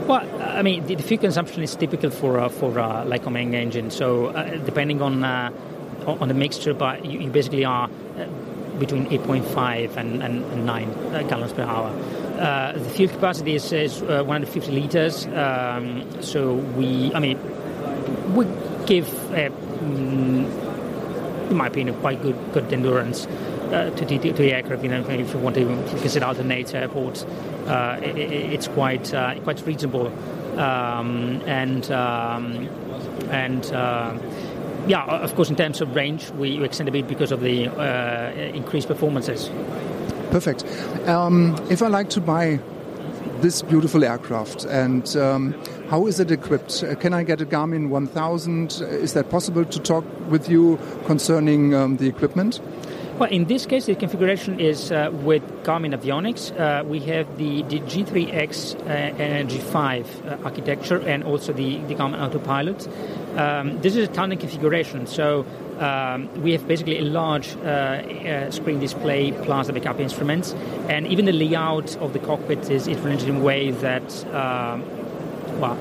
Well, 0.06 0.20
I 0.42 0.60
mean, 0.60 0.86
the, 0.86 0.96
fuel 0.96 1.18
consumption 1.18 1.62
is 1.62 1.74
typical 1.74 2.10
for 2.10 2.38
uh, 2.38 2.50
for 2.50 2.78
uh, 2.78 3.04
Lycoming 3.06 3.54
engine. 3.54 3.90
So 3.90 4.26
uh, 4.26 4.56
depending 4.58 5.00
on 5.00 5.24
uh, 5.24 5.50
on 6.06 6.28
the 6.28 6.34
mixture, 6.34 6.74
but 6.74 7.06
you, 7.06 7.20
you 7.20 7.30
basically 7.30 7.64
are 7.64 7.88
uh, 7.88 8.26
between 8.78 9.06
8.5 9.06 9.96
and, 9.96 10.22
and, 10.22 10.44
and 10.44 10.66
9 10.66 10.88
uh, 10.88 11.22
gallons 11.22 11.54
per 11.54 11.62
hour. 11.62 11.90
The 12.76 12.90
fuel 12.90 13.08
capacity 13.08 13.54
is, 13.54 13.72
is 13.72 14.02
150 14.02 14.72
liters. 14.72 15.26
Um, 15.26 16.04
so 16.20 16.54
we, 16.54 17.10
I 17.14 17.20
mean, 17.20 17.38
we 18.34 18.44
give, 18.84 19.06
mm, 19.06 20.44
in 21.50 21.56
my 21.56 21.68
opinion, 21.68 21.98
quite 22.00 22.20
good 22.20 22.36
good 22.52 22.70
endurance. 22.72 23.26
Uh, 23.64 23.90
to, 23.96 24.04
the, 24.04 24.18
to 24.18 24.32
the 24.32 24.52
aircraft. 24.52 24.82
You 24.82 24.90
know, 24.90 25.04
if 25.08 25.32
you 25.32 25.38
want 25.38 25.56
to 25.56 25.64
visit 25.96 26.22
alternate 26.22 26.74
airports, 26.74 27.24
uh, 27.66 27.98
it, 28.02 28.16
it's 28.18 28.68
quite 28.68 29.12
uh, 29.12 29.40
quite 29.40 29.64
reasonable, 29.66 30.06
um, 30.58 31.42
and 31.46 31.90
um, 31.90 32.68
and 33.30 33.64
yeah, 34.86 35.04
of 35.06 35.34
course, 35.34 35.48
in 35.48 35.56
terms 35.56 35.80
of 35.80 35.94
range, 35.96 36.30
we 36.32 36.62
extend 36.62 36.88
a 36.88 36.92
bit 36.92 37.08
because 37.08 37.32
of 37.32 37.40
the 37.40 37.64
increased 38.54 38.86
performances. 38.86 39.50
Perfect. 40.30 40.64
Um, 41.08 41.56
if 41.70 41.82
I 41.82 41.88
like 41.88 42.10
to 42.10 42.20
buy 42.20 42.60
this 43.40 43.62
beautiful 43.62 44.04
aircraft 44.04 44.64
and 44.64 45.16
um, 45.16 45.54
how 45.90 46.06
is 46.06 46.18
it 46.18 46.30
equipped? 46.30 46.82
Uh, 46.82 46.94
can 46.94 47.12
I 47.12 47.22
get 47.22 47.40
a 47.40 47.46
Garmin 47.46 47.88
1000? 47.88 48.80
Is 48.82 49.12
that 49.12 49.28
possible 49.30 49.64
to 49.64 49.78
talk 49.78 50.04
with 50.30 50.48
you 50.48 50.78
concerning 51.06 51.74
um, 51.74 51.98
the 51.98 52.08
equipment? 52.08 52.60
Well, 53.16 53.30
in 53.30 53.44
this 53.44 53.64
case, 53.64 53.86
the 53.86 53.94
configuration 53.94 54.58
is 54.58 54.90
uh, 54.90 55.08
with 55.12 55.44
Garmin 55.62 55.94
Avionics. 55.94 56.50
Uh, 56.50 56.82
we 56.84 56.98
have 57.00 57.38
the, 57.38 57.62
the 57.62 57.78
G3X 57.78 58.74
uh, 58.74 58.88
and 58.88 59.48
G5 59.48 60.26
uh, 60.26 60.44
architecture 60.44 60.96
and 60.96 61.22
also 61.22 61.52
the, 61.52 61.78
the 61.82 61.94
Garmin 61.94 62.20
Autopilot. 62.20 62.88
Um, 63.38 63.80
this 63.82 63.94
is 63.94 64.08
a 64.08 64.12
tandem 64.12 64.40
configuration, 64.40 65.06
so 65.06 65.46
um, 65.78 66.28
we 66.42 66.50
have 66.52 66.66
basically 66.66 66.98
a 66.98 67.02
large 67.02 67.56
uh, 67.58 67.60
uh, 67.60 68.50
screen 68.50 68.80
display 68.80 69.30
plus 69.30 69.68
the 69.68 69.72
backup 69.72 70.00
instruments, 70.00 70.52
and 70.88 71.06
even 71.06 71.24
the 71.24 71.32
layout 71.32 71.96
of 71.98 72.14
the 72.14 72.18
cockpit 72.18 72.68
is 72.68 72.88
influenced 72.88 73.28
in 73.28 73.36
a 73.36 73.40
way 73.40 73.70
that, 73.70 74.26
um, 74.34 74.82
well, 75.60 75.78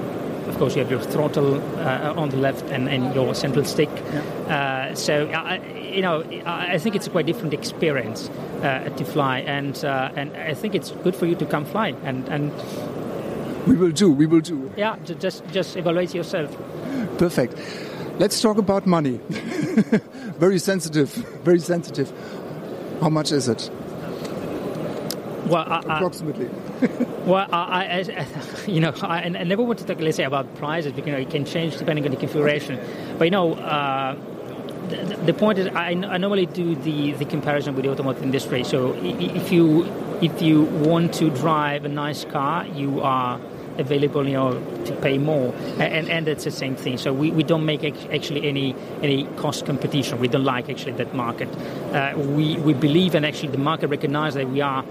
of 0.53 0.59
course, 0.59 0.75
you 0.75 0.83
have 0.83 0.91
your 0.91 1.01
throttle 1.01 1.55
uh, 1.79 2.13
on 2.15 2.29
the 2.29 2.37
left 2.37 2.65
and, 2.65 2.87
and 2.87 3.15
your 3.15 3.33
central 3.33 3.65
stick. 3.65 3.89
Yeah. 3.89 4.91
Uh, 4.91 4.95
so, 4.95 5.27
uh, 5.29 5.59
you 5.73 6.03
know, 6.03 6.23
I 6.45 6.77
think 6.77 6.95
it's 6.95 7.07
a 7.07 7.09
quite 7.09 7.25
different 7.25 7.55
experience 7.55 8.29
uh, 8.61 8.89
to 8.89 9.03
fly, 9.03 9.39
and 9.39 9.83
and 9.83 10.31
I 10.37 10.53
think 10.53 10.75
it's 10.75 10.91
good 11.03 11.15
for 11.15 11.25
you 11.25 11.35
to 11.35 11.45
come 11.45 11.65
fly 11.65 11.95
and 12.03 12.27
and. 12.29 12.51
We 13.67 13.75
will 13.77 13.91
do. 13.91 14.11
We 14.11 14.25
will 14.27 14.41
do. 14.41 14.71
Yeah, 14.77 14.97
just 15.19 15.43
just 15.51 15.75
evaluate 15.75 16.13
yourself. 16.13 16.55
Perfect. 17.17 17.57
Let's 18.19 18.39
talk 18.41 18.57
about 18.57 18.85
money. 18.85 19.19
very 20.37 20.59
sensitive. 20.59 21.09
Very 21.43 21.59
sensitive. 21.59 22.11
How 23.01 23.09
much 23.09 23.31
is 23.31 23.47
it? 23.47 23.71
Well, 25.45 25.65
I, 25.67 25.79
approximately. 25.79 26.49
well, 27.25 27.47
I, 27.51 27.86
I, 27.86 28.27
you 28.67 28.79
know, 28.79 28.93
I, 29.01 29.23
I, 29.23 29.29
never 29.29 29.63
want 29.63 29.79
to 29.79 29.86
talk, 29.86 29.99
let's 29.99 30.17
say, 30.17 30.23
about 30.23 30.53
prices 30.56 30.93
because 30.93 31.08
you 31.08 31.13
know, 31.13 31.19
it 31.19 31.29
can 31.29 31.45
change 31.45 31.77
depending 31.77 32.06
on 32.06 32.12
the 32.12 32.17
configuration. 32.17 32.79
But 33.17 33.25
you 33.25 33.32
know, 33.32 33.53
uh, 33.56 34.15
the, 34.89 35.17
the, 35.25 35.34
point 35.34 35.60
is, 35.60 35.67
I, 35.67 35.89
I, 35.89 36.17
normally 36.17 36.45
do 36.45 36.75
the, 36.75 37.13
the 37.13 37.25
comparison 37.25 37.75
with 37.75 37.86
the 37.86 37.91
automotive 37.91 38.23
industry. 38.23 38.63
So 38.63 38.93
if 39.01 39.51
you 39.51 39.86
if 40.21 40.41
you 40.41 40.63
want 40.63 41.13
to 41.15 41.29
drive 41.29 41.84
a 41.86 41.89
nice 41.89 42.23
car, 42.25 42.65
you 42.67 43.01
are 43.01 43.39
available, 43.77 44.25
you 44.25 44.34
know, 44.34 44.84
to 44.86 44.95
pay 44.97 45.17
more, 45.17 45.53
and 45.79 46.10
and 46.10 46.27
it's 46.27 46.43
the 46.43 46.51
same 46.51 46.75
thing. 46.75 46.97
So 46.97 47.13
we, 47.13 47.32
we 47.32 47.43
don't 47.43 47.65
make 47.65 47.84
actually 47.84 48.47
any 48.47 48.75
any 49.01 49.25
cost 49.38 49.65
competition. 49.65 50.19
We 50.19 50.27
don't 50.27 50.43
like 50.43 50.69
actually 50.69 50.93
that 50.93 51.13
market. 51.13 51.49
Uh, 51.93 52.13
we 52.17 52.58
we 52.58 52.73
believe, 52.73 53.15
and 53.15 53.25
actually 53.25 53.49
the 53.49 53.58
market 53.58 53.88
recognizes 53.88 54.36
that 54.36 54.49
we 54.49 54.62
are 54.62 54.86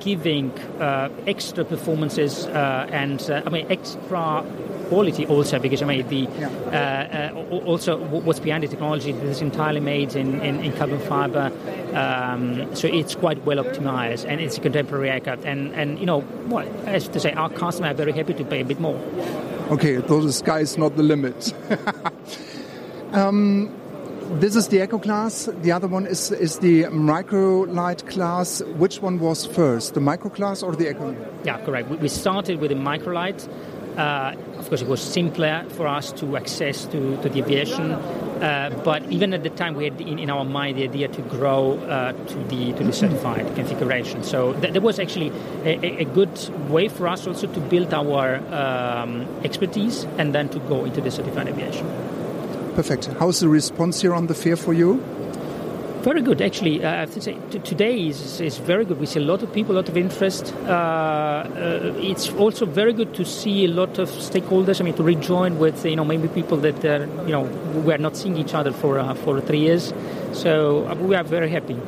giving 0.00 0.50
uh, 0.80 1.08
extra 1.26 1.64
performances 1.64 2.46
uh, 2.46 2.88
and 2.90 3.30
uh, 3.30 3.42
I 3.46 3.50
mean 3.50 3.66
extra 3.70 4.44
quality 4.88 5.26
also 5.26 5.58
because 5.58 5.80
I 5.80 5.86
mean 5.86 6.08
the 6.08 6.28
yeah. 6.38 7.32
Uh, 7.32 7.54
also 7.64 7.98
what's 7.98 8.40
behind 8.40 8.64
the 8.64 8.68
technology 8.68 9.12
this 9.12 9.36
is 9.36 9.42
entirely 9.42 9.80
made 9.80 10.16
in, 10.16 10.40
in, 10.40 10.60
in 10.60 10.72
carbon 10.72 10.98
fiber 10.98 11.52
um, 11.94 12.74
so 12.74 12.88
it's 12.88 13.14
quite 13.14 13.44
well 13.44 13.58
optimized 13.58 14.24
and 14.26 14.40
it's 14.40 14.58
a 14.58 14.60
contemporary 14.60 15.10
aircraft. 15.10 15.44
And 15.44 15.72
and 15.74 15.98
you 16.00 16.06
know 16.06 16.20
what 16.50 16.66
as 16.86 17.06
to 17.08 17.20
say 17.20 17.32
our 17.32 17.50
customers 17.50 17.92
are 17.92 17.94
very 17.94 18.12
happy 18.12 18.34
to 18.34 18.44
pay 18.44 18.60
a 18.60 18.64
bit 18.64 18.80
more. 18.80 19.00
Okay 19.70 20.02
so 20.06 20.20
the 20.20 20.32
sky 20.32 20.60
is 20.60 20.76
not 20.76 20.96
the 20.96 21.02
limit. 21.02 21.54
Um, 23.14 23.72
this 24.40 24.56
is 24.56 24.68
the 24.68 24.82
Eco 24.82 24.98
class. 24.98 25.48
The 25.62 25.72
other 25.72 25.88
one 25.88 26.06
is 26.06 26.30
is 26.30 26.58
the 26.58 26.84
Microlight 26.84 28.08
class. 28.08 28.62
Which 28.78 29.02
one 29.02 29.18
was 29.18 29.46
first, 29.46 29.94
the 29.94 30.00
Micro 30.00 30.30
class 30.30 30.62
or 30.62 30.74
the 30.74 30.90
Eco? 30.90 31.14
Yeah, 31.44 31.58
correct. 31.64 31.88
We 31.90 32.08
started 32.08 32.60
with 32.60 32.70
the 32.70 32.76
Microlight. 32.76 33.48
Uh, 33.96 34.34
of 34.58 34.68
course, 34.68 34.82
it 34.82 34.88
was 34.88 35.00
simpler 35.00 35.64
for 35.68 35.86
us 35.86 36.10
to 36.12 36.36
access 36.36 36.84
to, 36.86 37.16
to 37.22 37.28
the 37.28 37.38
aviation. 37.38 37.92
Uh, 37.92 38.70
but 38.82 39.04
even 39.12 39.32
at 39.32 39.44
the 39.44 39.50
time, 39.50 39.74
we 39.74 39.84
had 39.84 40.00
in, 40.00 40.18
in 40.18 40.30
our 40.30 40.44
mind 40.44 40.78
the 40.78 40.84
idea 40.84 41.06
to 41.06 41.22
grow 41.22 41.78
uh, 41.78 42.12
to 42.12 42.34
the 42.48 42.72
to 42.72 42.82
the 42.82 42.92
certified 42.92 43.54
configuration. 43.54 44.24
So 44.24 44.52
th- 44.54 44.72
there 44.72 44.82
was 44.82 44.98
actually 44.98 45.30
a, 45.64 46.02
a, 46.02 46.04
good 46.04 46.36
way 46.68 46.88
for 46.88 47.06
us 47.06 47.26
also 47.26 47.46
to 47.46 47.60
build 47.60 47.94
our 47.94 48.36
um, 48.52 49.26
expertise 49.44 50.04
and 50.18 50.34
then 50.34 50.48
to 50.48 50.58
go 50.60 50.84
into 50.84 51.00
the 51.00 51.10
certified 51.10 51.48
aviation. 51.48 51.86
Perfect. 52.74 53.06
How's 53.20 53.38
the 53.38 53.48
response 53.48 54.00
here 54.00 54.14
on 54.14 54.26
the 54.26 54.34
fair 54.34 54.56
for 54.56 54.72
you? 54.72 55.00
Very 56.02 56.22
good, 56.22 56.42
actually. 56.42 56.84
Uh, 56.84 56.90
I 56.90 56.96
have 56.96 57.14
to 57.14 57.20
say, 57.20 57.38
t- 57.50 57.60
today 57.60 58.08
is, 58.08 58.40
is 58.40 58.58
very 58.58 58.84
good. 58.84 58.98
We 58.98 59.06
see 59.06 59.20
a 59.20 59.22
lot 59.22 59.44
of 59.44 59.52
people, 59.52 59.76
a 59.76 59.78
lot 59.78 59.88
of 59.88 59.96
interest. 59.96 60.52
Uh, 60.66 60.68
uh, 60.68 61.94
it's 61.98 62.30
also 62.32 62.66
very 62.66 62.92
good 62.92 63.14
to 63.14 63.24
see 63.24 63.64
a 63.64 63.68
lot 63.68 63.98
of 63.98 64.10
stakeholders. 64.10 64.80
I 64.80 64.84
mean, 64.84 64.94
to 64.94 65.04
rejoin 65.04 65.58
with 65.58 65.86
you 65.86 65.94
know 65.96 66.04
maybe 66.04 66.26
people 66.28 66.58
that 66.58 66.84
uh, 66.84 67.06
you 67.24 67.32
know 67.32 67.42
we 67.86 67.94
are 67.94 67.98
not 67.98 68.16
seeing 68.16 68.36
each 68.36 68.54
other 68.54 68.72
for 68.72 68.98
uh, 68.98 69.14
for 69.14 69.40
three 69.40 69.60
years. 69.60 69.94
So 70.32 70.86
uh, 70.88 70.94
we 70.96 71.14
are 71.14 71.24
very 71.24 71.48
happy. 71.48 71.78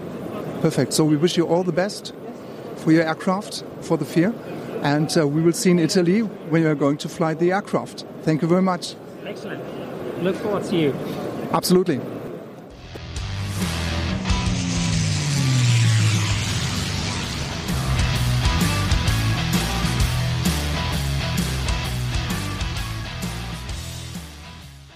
Perfect. 0.63 0.93
So 0.93 1.05
we 1.05 1.17
wish 1.17 1.37
you 1.37 1.47
all 1.47 1.65
the 1.65 1.73
best 1.73 2.15
for 2.77 2.93
your 2.93 3.03
aircraft 3.03 3.65
for 3.81 3.99
the 3.99 4.07
fair, 4.07 4.33
and 4.83 5.15
we 5.17 5.43
will 5.43 5.53
see 5.53 5.73
in 5.73 5.79
Italy 5.79 6.21
when 6.21 6.63
you 6.63 6.69
are 6.69 6.77
going 6.77 6.97
to 6.99 7.09
fly 7.09 7.35
the 7.35 7.53
aircraft. 7.53 8.07
Thank 8.23 8.41
you 8.41 8.49
very 8.49 8.63
much. 8.63 8.95
Excellent 9.27 9.76
look 10.23 10.37
forward 10.37 10.65
to 10.65 10.77
you. 10.77 10.95
Absolutely. 11.53 12.01